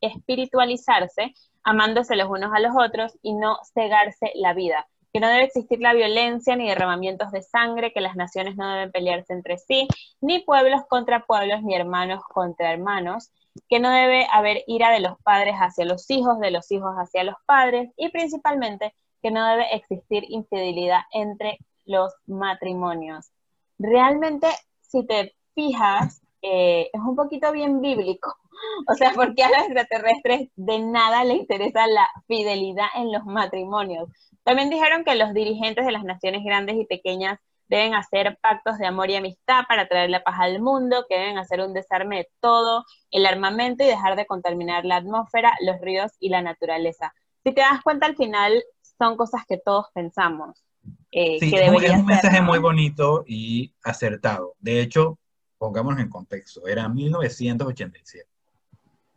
[0.00, 4.86] espiritualizarse, amándose los unos a los otros y no cegarse la vida.
[5.12, 8.92] que no debe existir la violencia ni derramamientos de sangre, que las naciones no deben
[8.92, 9.88] pelearse entre sí,
[10.20, 13.30] ni pueblos contra pueblos, ni hermanos contra hermanos,
[13.68, 17.24] que no debe haber ira de los padres hacia los hijos, de los hijos hacia
[17.24, 23.30] los padres, y principalmente que no debe existir infidelidad entre los matrimonios.
[23.78, 24.48] Realmente,
[24.80, 28.34] si te fijas, eh, es un poquito bien bíblico.
[28.86, 34.10] O sea, porque a los extraterrestres de nada le interesa la fidelidad en los matrimonios.
[34.44, 37.38] También dijeron que los dirigentes de las naciones grandes y pequeñas
[37.70, 41.38] deben hacer pactos de amor y amistad para traer la paz al mundo, que deben
[41.38, 46.10] hacer un desarme de todo el armamento y dejar de contaminar la atmósfera, los ríos
[46.18, 47.14] y la naturaleza.
[47.44, 48.62] Si te das cuenta, al final
[48.98, 50.64] son cosas que todos pensamos.
[51.12, 54.54] Eh, sí, es un mensaje muy bonito y acertado.
[54.58, 55.18] De hecho,
[55.56, 58.28] pongámonos en contexto, era 1987.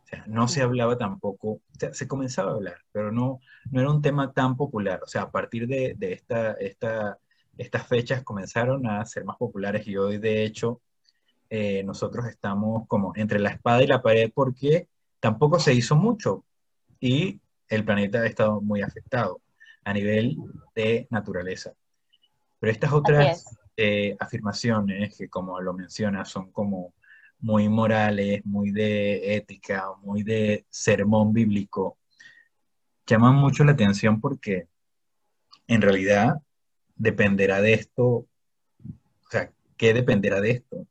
[0.04, 1.60] O sea, no se hablaba tampoco,
[1.92, 3.40] se comenzaba a hablar, pero no,
[3.72, 5.00] no era un tema tan popular.
[5.02, 7.18] O sea, a partir de, de esta, esta,
[7.58, 10.80] estas fechas comenzaron a ser más populares y hoy, de hecho,
[11.50, 14.88] eh, nosotros estamos como entre la espada y la pared porque
[15.20, 16.44] tampoco se hizo mucho
[17.00, 19.40] y el planeta ha estado muy afectado
[19.84, 20.36] a nivel
[20.74, 21.72] de naturaleza.
[22.58, 23.44] Pero estas otras
[23.76, 26.94] eh, afirmaciones que, como lo menciona, son como
[27.40, 31.98] muy morales, muy de ética, muy de sermón bíblico,
[33.06, 34.68] llaman mucho la atención porque
[35.66, 36.40] en realidad
[36.96, 38.28] dependerá de esto, o
[39.30, 40.86] sea, ¿qué dependerá de esto?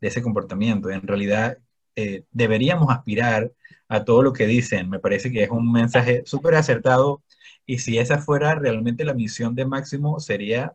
[0.00, 0.90] De ese comportamiento.
[0.90, 1.58] En realidad
[1.96, 3.52] eh, deberíamos aspirar
[3.88, 4.90] a todo lo que dicen.
[4.90, 7.22] Me parece que es un mensaje súper acertado
[7.66, 10.74] y si esa fuera realmente la misión de Máximo, sería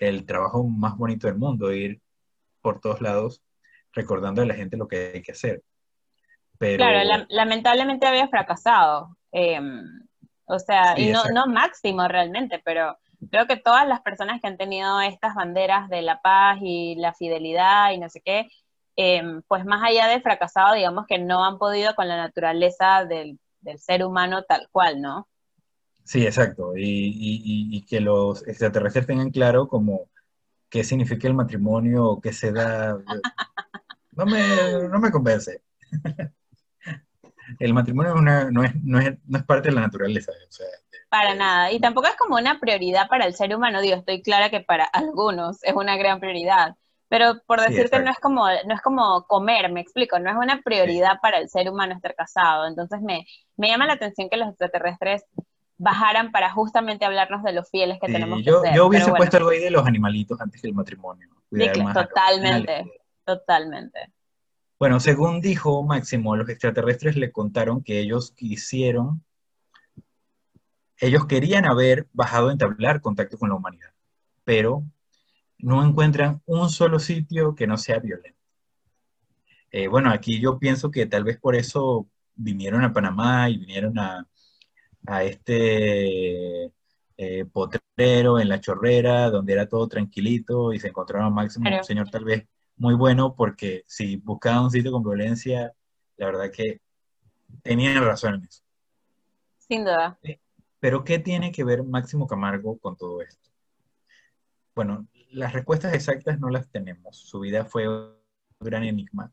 [0.00, 2.00] el trabajo más bonito del mundo, ir
[2.62, 3.42] por todos lados
[3.92, 5.62] recordando a la gente lo que hay que hacer.
[6.58, 9.16] Claro, lamentablemente había fracasado.
[9.32, 9.82] Em,
[10.44, 12.98] o sea, y no, no máximo realmente, pero
[13.30, 17.12] creo que todas las personas que han tenido estas banderas de la paz y la
[17.12, 18.48] fidelidad y no sé qué,
[18.96, 23.38] em, pues más allá de fracasado, digamos que no han podido con la naturaleza del,
[23.60, 25.28] del ser humano tal cual, ¿no?
[26.04, 26.72] Sí, exacto.
[26.76, 30.08] Y, que los extraterrestres tengan claro como
[30.68, 32.98] qué significa el matrimonio, qué se da.
[34.12, 34.42] No me,
[34.88, 35.62] no me convence.
[37.58, 38.98] El matrimonio no, es, no, es, no,
[39.38, 40.32] es, parte de la naturaleza.
[41.10, 41.72] Para nada.
[41.72, 43.82] Y tampoco es como una prioridad para el ser humano.
[43.82, 46.76] Digo, estoy clara que para algunos es una gran prioridad.
[47.08, 50.62] Pero por decirte, no, es como, no es como comer, me explico, no es una
[50.62, 52.68] prioridad para el ser humano estar casado.
[52.68, 55.26] Entonces me, me llama la atención que los extraterrestres
[55.76, 58.76] bajaran para justamente hablarnos de los fieles que tenemos yo, que ser.
[58.76, 61.28] Yo hubiese puesto algo ahí de los animalitos antes que el matrimonio.
[61.92, 64.12] totalmente, totalmente.
[64.78, 69.24] Bueno, según dijo Máximo, los extraterrestres le contaron que ellos quisieron,
[71.00, 73.90] ellos querían haber bajado a entablar contacto con la humanidad,
[74.44, 74.84] pero
[75.58, 78.38] no encuentran un solo sitio que no sea violento.
[79.70, 83.98] Eh, bueno, aquí yo pienso que tal vez por eso vinieron a Panamá y vinieron
[83.98, 84.26] a,
[85.06, 86.72] a este
[87.16, 92.10] eh, potrero en la chorrera, donde era todo tranquilito y se encontraron Máximo, un señor
[92.10, 95.72] tal vez muy bueno, porque si buscaban un sitio con violencia,
[96.16, 96.80] la verdad que
[97.62, 98.62] tenían razón en eso.
[99.58, 100.18] Sin duda.
[100.80, 103.50] Pero ¿qué tiene que ver Máximo Camargo con todo esto?
[104.74, 107.16] Bueno, las respuestas exactas no las tenemos.
[107.16, 108.14] Su vida fue un
[108.60, 109.32] gran enigma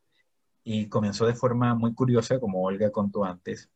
[0.64, 3.70] y comenzó de forma muy curiosa, como Olga contó antes,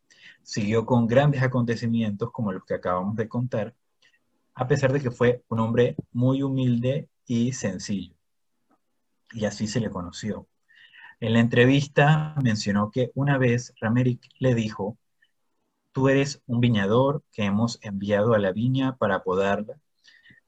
[0.44, 3.76] Siguió con grandes acontecimientos como los que acabamos de contar,
[4.54, 8.16] a pesar de que fue un hombre muy humilde y sencillo.
[9.32, 10.48] Y así se le conoció.
[11.20, 14.98] En la entrevista mencionó que una vez Ramerick le dijo,
[15.92, 19.80] tú eres un viñador que hemos enviado a la viña para podarla,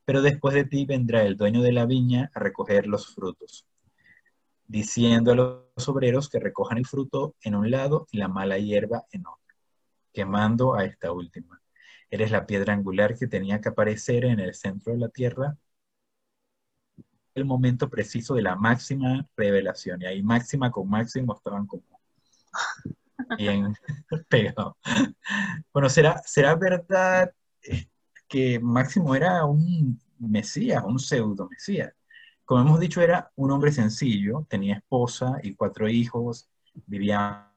[0.06, 3.66] pero después de ti vendrá el dueño de la viña a recoger los frutos,
[4.68, 9.06] diciendo a los obreros que recojan el fruto en un lado y la mala hierba
[9.12, 9.44] en otro
[10.14, 11.62] quemando a esta última.
[12.10, 15.58] Eres la piedra angular que tenía que aparecer en el centro de la tierra
[17.36, 20.02] el momento preciso de la máxima revelación.
[20.04, 21.84] Y ahí máxima con máximo estaban como
[23.38, 23.76] bien
[24.30, 24.76] pegados.
[25.74, 27.32] Bueno, ¿será, ¿será verdad
[27.64, 27.88] eh,
[28.28, 31.94] que Máximo era un mesías, un pseudo mesías?
[32.46, 36.50] Como hemos dicho, era un hombre sencillo, tenía esposa y cuatro hijos,
[36.88, 37.50] vivía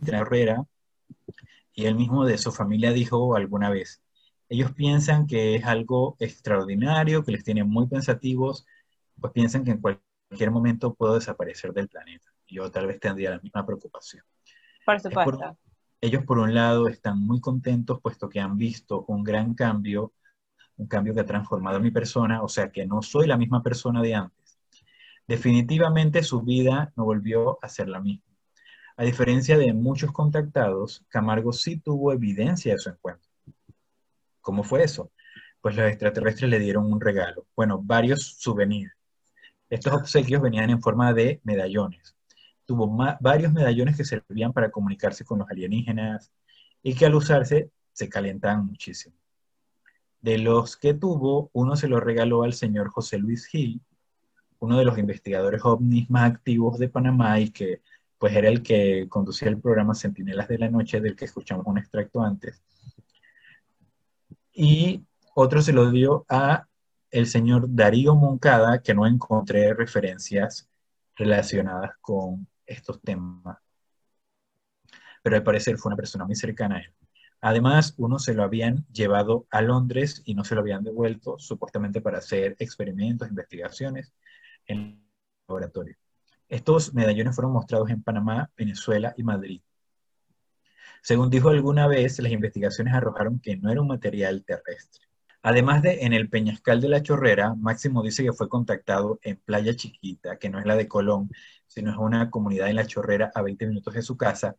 [0.00, 0.24] en la
[1.74, 4.02] y él mismo de su familia dijo alguna vez,
[4.48, 8.66] ellos piensan que es algo extraordinario, que les tiene muy pensativos,
[9.20, 12.35] pues piensan que en cualquier momento puedo desaparecer del planeta.
[12.48, 14.24] Yo tal vez tendría la misma preocupación.
[14.84, 15.58] Por supuesto.
[16.00, 20.12] Ellos, por un lado, están muy contentos puesto que han visto un gran cambio,
[20.76, 24.02] un cambio que ha transformado mi persona, o sea que no soy la misma persona
[24.02, 24.58] de antes.
[25.26, 28.24] Definitivamente su vida no volvió a ser la misma.
[28.96, 33.28] A diferencia de muchos contactados, Camargo sí tuvo evidencia de su encuentro.
[34.40, 35.10] ¿Cómo fue eso?
[35.60, 38.92] Pues los extraterrestres le dieron un regalo, bueno, varios souvenirs.
[39.68, 42.15] Estos obsequios venían en forma de medallones
[42.66, 42.88] tuvo
[43.20, 46.32] varios medallones que servían para comunicarse con los alienígenas
[46.82, 49.16] y que al usarse se calentaban muchísimo.
[50.20, 53.80] De los que tuvo, uno se lo regaló al señor José Luis Gil,
[54.58, 57.82] uno de los investigadores ovnis más activos de Panamá y que
[58.18, 61.78] pues era el que conducía el programa Centinelas de la Noche, del que escuchamos un
[61.78, 62.62] extracto antes.
[64.52, 65.04] Y
[65.34, 66.66] otro se lo dio a
[67.10, 70.68] el señor Darío Moncada, que no encontré referencias
[71.14, 73.58] relacionadas con estos temas.
[75.22, 76.92] Pero al parecer fue una persona muy cercana a él.
[77.40, 82.00] Además, uno se lo habían llevado a Londres y no se lo habían devuelto, supuestamente
[82.00, 84.12] para hacer experimentos, investigaciones
[84.66, 85.00] en el
[85.48, 85.96] laboratorio.
[86.48, 89.62] Estos medallones fueron mostrados en Panamá, Venezuela y Madrid.
[91.02, 95.05] Según dijo alguna vez, las investigaciones arrojaron que no era un material terrestre.
[95.48, 99.76] Además de en el Peñascal de la Chorrera, Máximo dice que fue contactado en Playa
[99.76, 101.30] Chiquita, que no es la de Colón,
[101.68, 104.56] sino es una comunidad en la Chorrera a 20 minutos de su casa,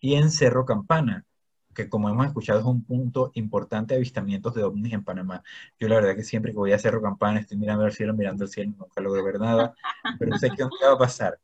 [0.00, 1.24] y en Cerro Campana,
[1.72, 5.44] que como hemos escuchado es un punto importante de avistamientos de ovnis en Panamá.
[5.78, 8.42] Yo la verdad que siempre que voy a Cerro Campana estoy mirando al cielo, mirando
[8.42, 9.74] al cielo, nunca logro ver nada,
[10.18, 11.38] pero sé que va a pasar.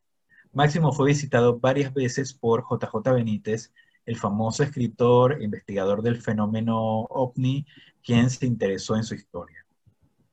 [0.52, 3.72] Máximo fue visitado varias veces por JJ Benítez,
[4.04, 7.66] el famoso escritor, investigador del fenómeno ovni,
[8.02, 9.64] quien se interesó en su historia.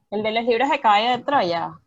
[0.10, 1.80] ¿El de los libros de caballo de Troya?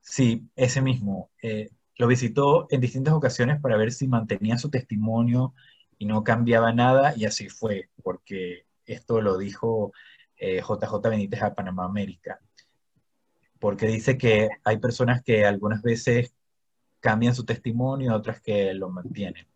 [0.00, 1.30] Sí, ese mismo.
[1.42, 5.54] Eh, lo visitó en distintas ocasiones para ver si mantenía su testimonio
[5.98, 9.92] y no cambiaba nada, y así fue, porque esto lo dijo
[10.36, 12.40] JJ eh, Benítez a Panamá América,
[13.60, 16.34] porque dice que hay personas que algunas veces
[16.98, 19.46] cambian su testimonio, otras que lo mantienen.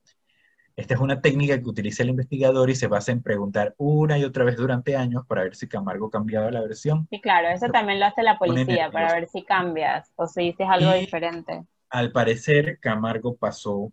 [0.77, 4.25] Esta es una técnica que utiliza el investigador y se basa en preguntar una y
[4.25, 7.09] otra vez durante años para ver si Camargo cambiaba la versión.
[7.09, 10.67] Sí, claro, eso también lo hace la policía para ver si cambias o si dices
[10.69, 11.65] algo diferente.
[11.89, 13.91] Al parecer, Camargo pasó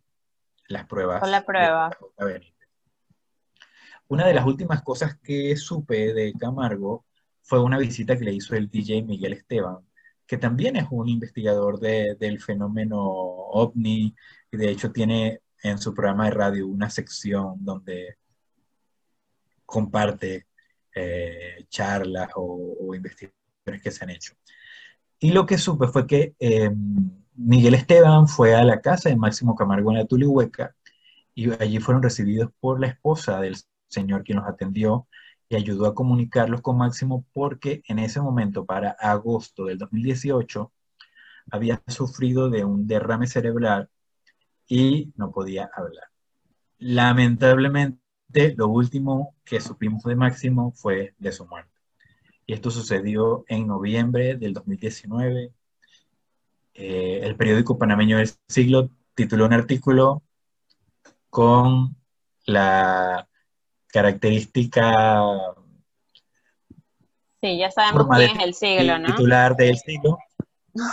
[0.67, 1.21] las pruebas.
[1.21, 1.97] Con la prueba.
[4.09, 7.05] Una de las últimas cosas que supe de Camargo
[7.41, 9.77] fue una visita que le hizo el DJ Miguel Esteban,
[10.27, 14.13] que también es un investigador del fenómeno ovni,
[14.51, 18.17] y de hecho tiene en su programa de radio una sección donde
[19.65, 20.45] comparte
[20.93, 24.33] eh, charlas o, investigaciones que se han hecho.
[25.19, 29.55] Y lo que supe fue que em, Miguel Esteban fue a la casa de Máximo
[29.55, 30.75] Camargo en la Tulihueca
[31.33, 33.55] y allí fueron recibidos por la esposa del
[33.87, 35.07] señor quien los atendió
[35.49, 40.71] y ayudó a comunicarlos con Máximo porque en ese momento, para agosto del 2018,
[41.51, 43.89] había sufrido de un derrame cerebral
[44.67, 46.05] y no podía hablar.
[46.79, 47.99] Lamentablemente,
[48.55, 51.71] lo último que supimos de Máximo fue de su muerte.
[52.45, 55.51] Y esto sucedió en noviembre del 2019.
[56.73, 60.23] Eh, el periódico panameño del siglo tituló un artículo
[61.29, 61.95] con
[62.45, 63.27] la
[63.87, 65.23] característica
[67.43, 69.07] Sí, ya sabemos quién es el siglo, ¿no?
[69.07, 70.17] Titular del siglo.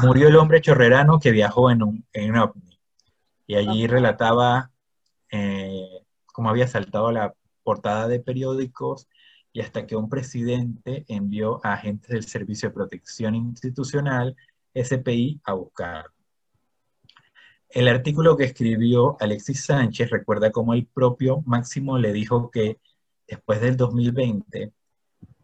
[0.02, 2.69] Murió el hombre chorrerano que viajó en un, en un ovni
[3.50, 4.70] y allí relataba
[5.32, 7.34] eh, cómo había saltado a la
[7.64, 9.08] portada de periódicos
[9.52, 14.36] y hasta que un presidente envió a agentes del Servicio de Protección Institucional,
[14.72, 16.06] SPI, a buscar.
[17.68, 22.78] El artículo que escribió Alexis Sánchez recuerda cómo el propio Máximo le dijo que
[23.26, 24.72] después del 2020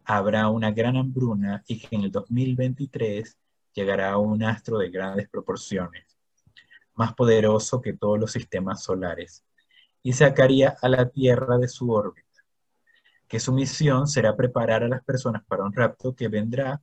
[0.05, 3.37] habrá una gran hambruna y que en el 2023
[3.73, 6.06] llegará un astro de grandes proporciones
[6.97, 9.45] más poderoso que todos los sistemas solares,
[10.03, 12.43] y sacaría a la Tierra de su órbita,
[13.27, 16.81] que su misión será preparar a las personas para un rapto que vendrá,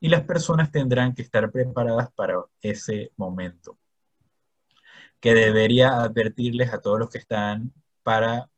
[0.00, 3.78] y las personas tendrán que estar preparadas para ese momento,
[5.20, 7.72] que debería advertirles a todos los que están
[8.02, 8.50] para,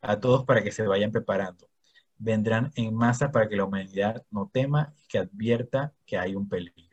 [0.00, 1.68] a todos para que se vayan preparando.
[2.16, 6.48] Vendrán en masa para que la humanidad no tema y que advierta que hay un
[6.48, 6.91] peligro.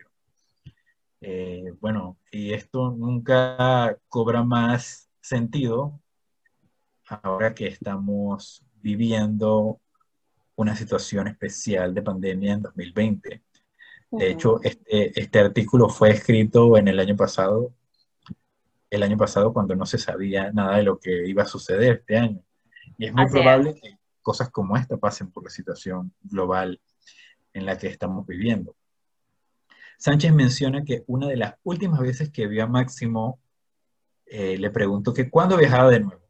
[1.21, 5.99] Eh, bueno, y esto nunca cobra más sentido
[7.05, 9.79] ahora que estamos viviendo
[10.55, 13.43] una situación especial de pandemia en 2020.
[14.11, 17.73] De hecho, este, este artículo fue escrito en el año pasado,
[18.89, 22.17] el año pasado cuando no se sabía nada de lo que iba a suceder este
[22.17, 22.41] año.
[22.97, 26.81] Y es muy probable que cosas como esta pasen por la situación global
[27.53, 28.75] en la que estamos viviendo.
[29.99, 33.41] Sánchez menciona que una de las últimas veces que vio a Máximo,
[34.25, 36.25] eh, le preguntó que cuándo viajaba de nuevo.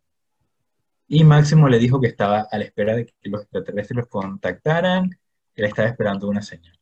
[1.08, 5.12] Y Máximo le dijo que estaba a la espera de que los extraterrestres los contactaran,
[5.54, 6.80] que le estaba esperando una señal.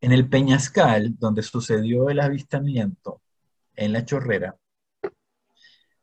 [0.00, 3.22] En el Peñascal, donde sucedió el avistamiento,
[3.76, 4.58] en la chorrera,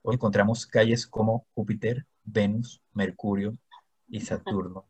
[0.04, 3.58] hoy encontramos calles como Júpiter, Venus, Mercurio
[4.08, 4.88] y Saturno,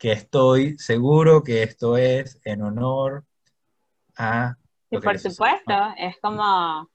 [0.00, 3.22] que estoy seguro que esto es en honor
[4.16, 4.56] a...
[4.90, 6.88] Y por supuesto, es como,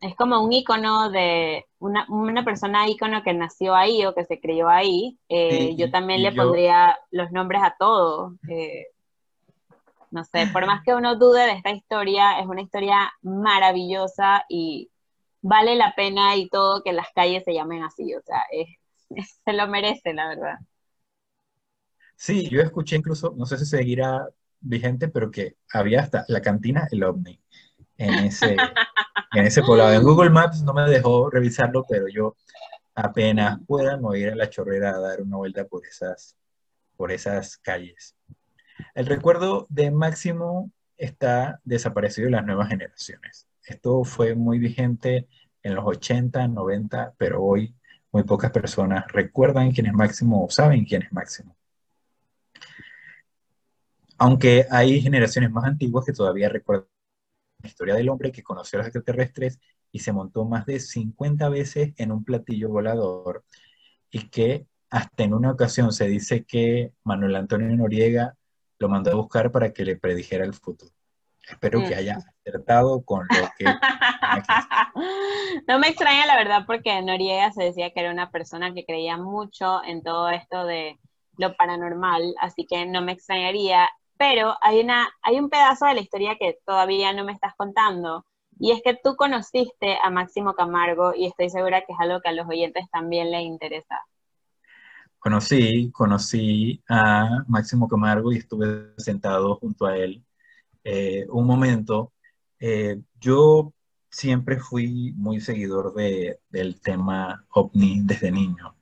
[0.00, 4.40] es como un icono de una, una, persona icono que nació ahí o que se
[4.40, 5.18] crió ahí.
[5.28, 8.34] Eh, yo también le pondría los nombres a todos.
[8.48, 8.86] Eh,
[10.12, 14.90] no sé, por más que uno dude de esta historia, es una historia maravillosa y
[15.42, 18.44] vale la pena y todo que las calles se llamen así, o sea,
[19.44, 20.58] se lo merece, la verdad.
[22.18, 24.28] Sí, yo escuché incluso, no sé si seguirá
[24.60, 27.40] vigente, pero que había hasta la cantina El OVNI
[27.96, 28.56] en ese,
[29.32, 29.92] en ese poblado.
[29.92, 32.34] En Google Maps no me dejó revisarlo, pero yo
[32.96, 36.36] apenas pueda me ir a la chorrera a dar una vuelta por esas,
[36.96, 38.16] por esas calles.
[38.96, 43.46] El recuerdo de Máximo está desaparecido en las nuevas generaciones.
[43.64, 45.28] Esto fue muy vigente
[45.62, 47.76] en los 80, 90, pero hoy
[48.10, 51.57] muy pocas personas recuerdan quién es Máximo o saben quién es Máximo.
[54.18, 56.88] Aunque hay generaciones más antiguas que todavía recuerdan
[57.62, 59.58] la historia del hombre que conoció a los extraterrestres
[59.90, 63.44] y se montó más de 50 veces en un platillo volador
[64.10, 68.34] y que hasta en una ocasión se dice que Manuel Antonio Noriega
[68.78, 70.92] lo mandó a buscar para que le predijera el futuro.
[71.48, 71.98] Espero que mm.
[71.98, 73.64] haya acertado con lo que...
[75.68, 79.16] no me extraña la verdad porque Noriega se decía que era una persona que creía
[79.16, 80.98] mucho en todo esto de
[81.38, 83.88] lo paranormal, así que no me extrañaría,
[84.18, 88.26] pero hay, una, hay un pedazo de la historia que todavía no me estás contando,
[88.58, 92.28] y es que tú conociste a Máximo Camargo y estoy segura que es algo que
[92.28, 94.00] a los oyentes también les interesa
[95.18, 100.24] conocí, conocí a Máximo Camargo y estuve sentado junto a él
[100.84, 102.12] eh, un momento.
[102.60, 103.72] Eh, yo
[104.10, 108.74] siempre fui muy seguidor de, del tema ovni desde niño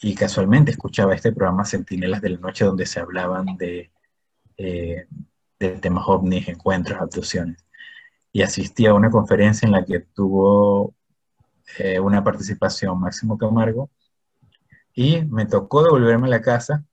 [0.00, 3.90] y casualmente escuchaba este programa Centinelas de la Noche donde se hablaban de,
[4.56, 5.06] eh,
[5.58, 7.64] de temas ovnis, encuentros, abducciones.
[8.32, 10.94] Y asistí a una conferencia en la que tuvo
[12.00, 13.90] una participación Máximo Camargo
[14.94, 16.84] y me tocó devolverme a la casa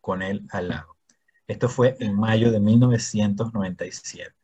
[0.00, 0.96] con él al lado.
[1.46, 4.34] Esto fue en mayo de 1997.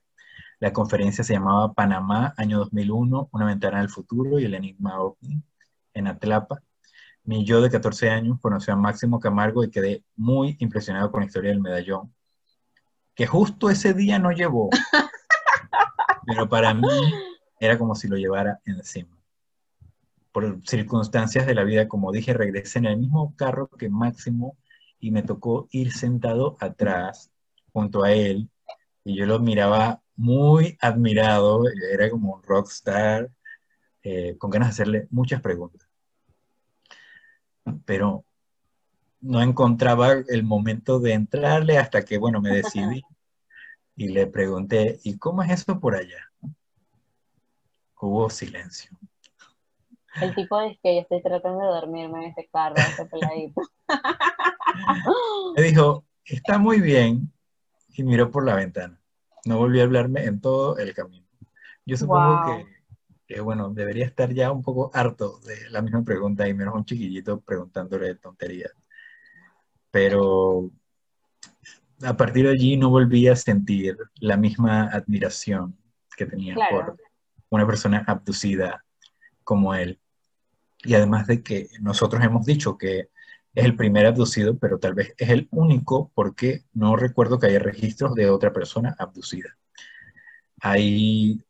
[0.61, 5.43] La conferencia se llamaba Panamá, año 2001, una ventana al futuro y el enigma OVNI
[5.95, 6.63] en Atlapa.
[7.25, 11.27] Mi yo de 14 años conoció a Máximo Camargo y quedé muy impresionado con la
[11.27, 12.13] historia del medallón,
[13.15, 14.71] que justo ese día no llevó,
[16.27, 16.89] pero para mí
[17.59, 19.21] era como si lo llevara encima
[20.33, 24.57] por circunstancias de la vida, como dije, regresé en el mismo carro que Máximo
[25.01, 27.31] y me tocó ir sentado atrás
[27.73, 28.49] junto a él
[29.05, 33.31] y yo lo miraba muy admirado, era como un rockstar,
[34.03, 35.89] eh, con ganas de hacerle muchas preguntas.
[37.85, 38.25] Pero
[39.21, 43.03] no encontraba el momento de entrarle hasta que, bueno, me decidí
[43.97, 46.31] y le pregunté, ¿y cómo es eso por allá?
[48.01, 48.91] Hubo silencio.
[50.21, 53.61] El tipo de que yo estoy tratando de dormirme en ese carro, ese peladito.
[55.57, 57.33] Me dijo, está muy bien,
[57.95, 58.99] y miró por la ventana.
[59.45, 61.27] No volvió a hablarme en todo el camino.
[61.85, 62.67] Yo supongo que,
[63.39, 67.41] bueno, debería estar ya un poco harto de la misma pregunta y menos un chiquillito
[67.41, 68.73] preguntándole tonterías.
[69.93, 70.71] Pero
[72.03, 75.79] a partir de allí no volví a sentir la misma admiración
[76.17, 76.97] que tenía por
[77.51, 78.85] una persona abducida
[79.45, 80.01] como él.
[80.83, 83.11] Y además de que nosotros hemos dicho que
[83.55, 87.59] es el primer abducido, pero tal vez es el único porque no recuerdo que haya
[87.59, 89.57] registros de otra persona abducida.
[90.61, 91.45] Hay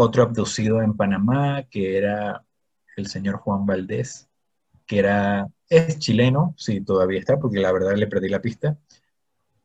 [0.00, 2.44] otro abducido en Panamá que era
[2.96, 4.28] el señor Juan Valdés,
[4.86, 8.78] que era, es chileno, sí, todavía está, porque la verdad le perdí la pista,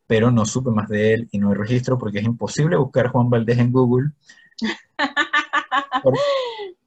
[0.08, 3.30] pero no supe más de él y no hay registro porque es imposible buscar Juan
[3.30, 4.12] Valdés en Google.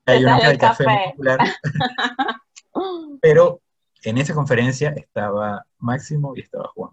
[0.06, 1.38] hay una de café, popular.
[3.22, 3.60] Pero
[4.02, 6.90] en esa conferencia estaba Máximo y estaba Juan.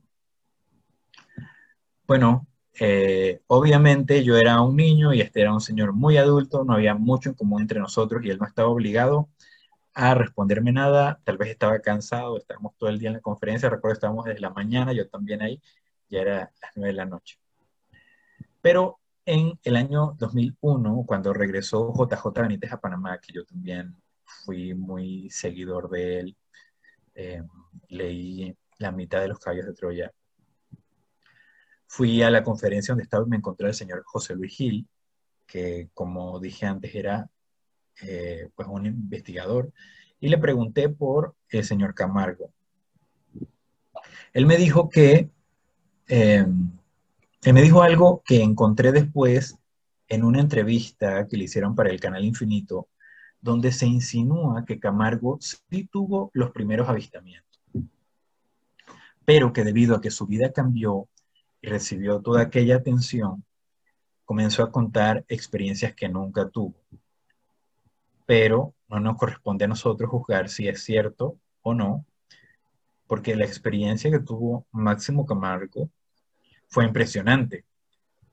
[2.07, 2.47] Bueno,
[2.79, 6.95] eh, obviamente yo era un niño y este era un señor muy adulto, no había
[6.95, 9.29] mucho en común entre nosotros y él no estaba obligado
[9.93, 13.93] a responderme nada, tal vez estaba cansado, estábamos todo el día en la conferencia, recuerdo
[13.93, 15.61] estábamos desde la mañana, yo también ahí,
[16.09, 17.37] ya era las nueve de la noche.
[18.61, 24.73] Pero en el año 2001, cuando regresó JJ Benítez a Panamá, que yo también fui
[24.73, 26.37] muy seguidor de él,
[27.15, 27.43] eh,
[27.89, 30.11] leí la mitad de los caballos de Troya,
[31.93, 34.87] fui a la conferencia donde estaba y me encontré al señor José Luis Gil,
[35.45, 37.29] que como dije antes era
[38.01, 39.71] eh, pues un investigador,
[40.19, 42.51] y le pregunté por el señor Camargo.
[44.33, 45.29] Él me dijo que,
[46.07, 46.47] eh,
[47.43, 49.59] él me dijo algo que encontré después
[50.07, 52.87] en una entrevista que le hicieron para el canal Infinito,
[53.39, 57.61] donde se insinúa que Camargo sí tuvo los primeros avistamientos,
[59.23, 61.07] pero que debido a que su vida cambió
[61.63, 63.45] y recibió toda aquella atención,
[64.25, 66.75] comenzó a contar experiencias que nunca tuvo.
[68.25, 72.05] Pero no nos corresponde a nosotros juzgar si es cierto o no,
[73.07, 75.89] porque la experiencia que tuvo Máximo Camargo
[76.67, 77.63] fue impresionante.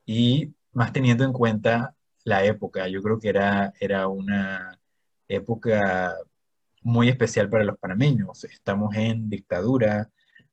[0.05, 4.77] Y más teniendo en cuenta la época, yo creo que era, era una
[5.29, 6.17] época
[6.83, 8.43] muy especial para los panameños.
[8.43, 10.11] Estamos en dictadura,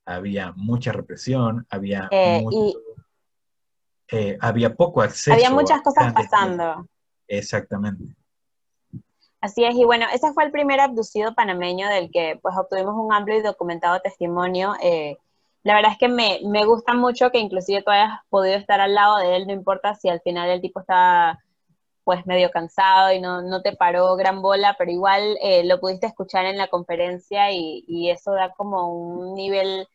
[0.07, 2.79] había mucha represión, había, Eh, mucho-
[4.09, 5.33] eh, había poco acceso.
[5.33, 6.87] había muchas cosas pasando.
[7.27, 8.15] Exactamente.
[9.41, 13.13] Así es, y bueno, ese fue el primer abducido panameño del que pues obtuvimos un
[13.13, 14.73] amplio y documentado testimonio.
[14.81, 15.17] Eh,
[15.63, 18.95] la verdad es que me, me gusta mucho que inclusive tú hayas podido estar al
[18.95, 21.43] lado de él, no importa si al final el tipo estaba
[22.03, 26.07] pues medio cansado y no, no te paró gran bola, pero igual eh, lo pudiste
[26.07, 29.85] escuchar en la conferencia y, y eso da como un nivel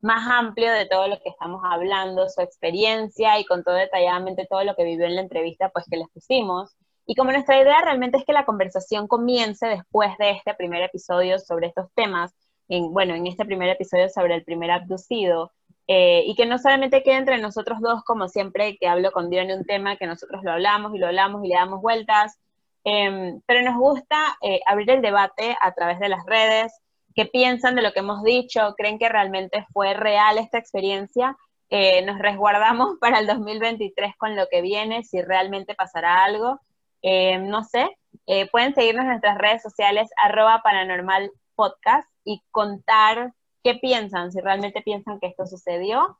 [0.00, 4.64] más amplio de todo lo que estamos hablando, su experiencia y con todo detalladamente todo
[4.64, 6.76] lo que vivió en la entrevista pues que les pusimos.
[7.06, 11.38] Y como nuestra idea realmente es que la conversación comience después de este primer episodio
[11.38, 12.32] sobre estos temas,
[12.68, 15.50] en, bueno, en este primer episodio sobre el primer abducido,
[15.88, 19.50] eh, y que no solamente quede entre nosotros dos, como siempre que hablo con Dion
[19.50, 22.38] un tema, que nosotros lo hablamos y lo hablamos y le damos vueltas,
[22.84, 26.72] eh, pero nos gusta eh, abrir el debate a través de las redes,
[27.20, 31.36] qué piensan de lo que hemos dicho, creen que realmente fue real esta experiencia,
[31.72, 36.60] Eh, nos resguardamos para el 2023 con lo que viene, si realmente pasará algo.
[37.02, 37.96] Eh, no sé,
[38.26, 44.40] eh, pueden seguirnos en nuestras redes sociales, arroba paranormal podcast, y contar qué piensan, si
[44.40, 46.18] realmente piensan que esto sucedió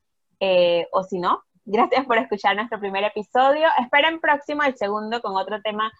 [0.93, 1.43] o si no.
[1.65, 3.69] Gracias por escuchar nuestro primer episodio.
[3.79, 5.91] Esperen próximo el segundo con otro tema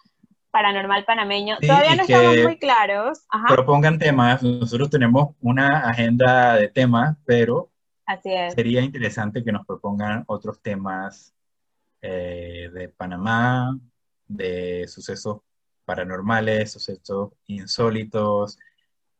[0.51, 1.57] paranormal panameño.
[1.59, 3.19] Sí, Todavía no estamos muy claros.
[3.29, 4.43] Ajá, Propongan temas.
[4.43, 7.71] Nosotros tenemos una agenda de temas, pero
[8.05, 8.53] así es.
[8.53, 11.33] sería interesante que nos propongan otros temas
[12.01, 13.77] eh, de Panamá,
[14.27, 15.39] de sucesos
[15.85, 18.57] paranormales, sucesos insólitos,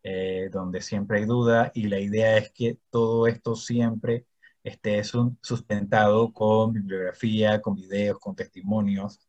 [0.03, 4.25] eh, donde siempre hay duda y la idea es que todo esto siempre
[4.63, 9.19] esté su- sustentado con bibliografía, con videos, con testimonios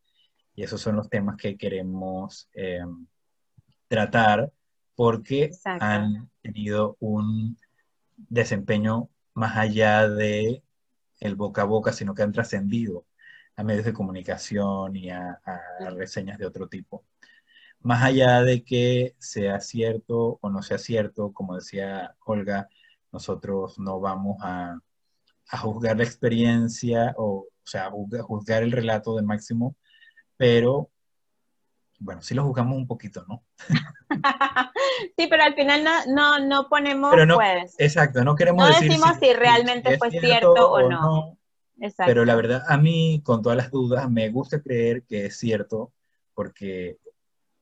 [0.55, 2.85] y esos son los temas que queremos eh,
[3.89, 4.51] tratar
[4.95, 5.85] porque Exacto.
[5.85, 7.57] han tenido un
[8.17, 10.63] desempeño más allá de
[11.21, 13.07] el boca a boca, sino que han trascendido
[13.57, 17.05] a medios de comunicación y a, a reseñas de otro tipo.
[17.81, 22.69] Más allá de que sea cierto o no sea cierto, como decía Olga,
[23.11, 24.79] nosotros no vamos a,
[25.49, 29.77] a juzgar la experiencia o, o sea, a juzgar, juzgar el relato de Máximo,
[30.43, 30.91] pero
[32.01, 33.45] bueno, sí lo juzgamos un poquito, ¿no?
[35.17, 37.77] sí, pero al final no, no, no ponemos, no- pues.
[37.79, 41.39] Exacto, no queremos No decir decimos si realmente fue cierto o no.
[41.79, 42.11] Exacto.
[42.11, 45.93] Pero la verdad, a mí, con todas las dudas, me gusta creer que es cierto,
[46.35, 46.99] porque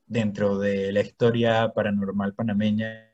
[0.07, 3.13] dentro de la historia paranormal panameña,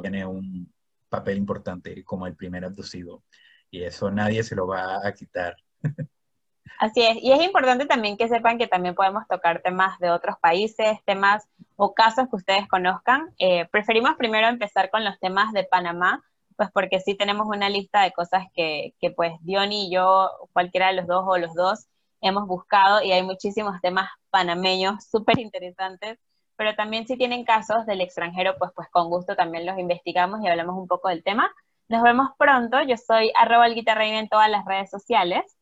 [0.00, 0.72] tiene un
[1.08, 3.24] papel importante como el primer abducido,
[3.68, 5.56] y eso nadie se lo va a quitar.
[6.78, 10.36] Así es, y es importante también que sepan que también podemos tocar temas de otros
[10.40, 11.46] países, temas
[11.76, 13.34] o casos que ustedes conozcan.
[13.38, 16.24] Eh, preferimos primero empezar con los temas de Panamá,
[16.56, 20.88] pues porque sí tenemos una lista de cosas que, que pues Diony y yo, cualquiera
[20.88, 21.86] de los dos o los dos,
[22.20, 26.18] hemos buscado y hay muchísimos temas panameños súper interesantes,
[26.56, 30.48] pero también si tienen casos del extranjero, pues, pues con gusto también los investigamos y
[30.48, 31.50] hablamos un poco del tema.
[31.88, 35.56] Nos vemos pronto, yo soy arroba el en todas las redes sociales.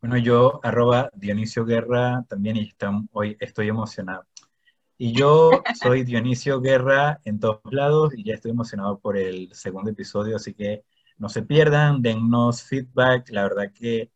[0.00, 2.72] Bueno, yo, arroba Dionisio Guerra, también y
[3.12, 4.24] hoy estoy emocionado.
[4.96, 9.90] Y yo soy Dionisio Guerra en todos lados y ya estoy emocionado por el segundo
[9.90, 10.84] episodio, así que
[11.18, 13.28] no se pierdan, dennos feedback.
[13.30, 14.10] La verdad que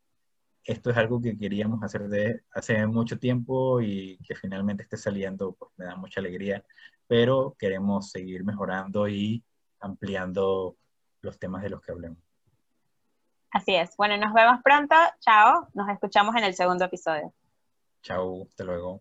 [0.64, 5.52] esto es algo que queríamos hacer de hace mucho tiempo y que finalmente esté saliendo,
[5.52, 6.64] pues me da mucha alegría.
[7.06, 9.44] pero queremos seguir mejorando y
[9.80, 10.76] ampliando
[11.20, 12.23] los temas de los que hablemos.
[13.54, 13.96] Así es.
[13.96, 14.96] Bueno, nos vemos pronto.
[15.20, 15.68] Chao.
[15.74, 17.32] Nos escuchamos en el segundo episodio.
[18.02, 18.42] Chao.
[18.48, 19.00] Hasta luego.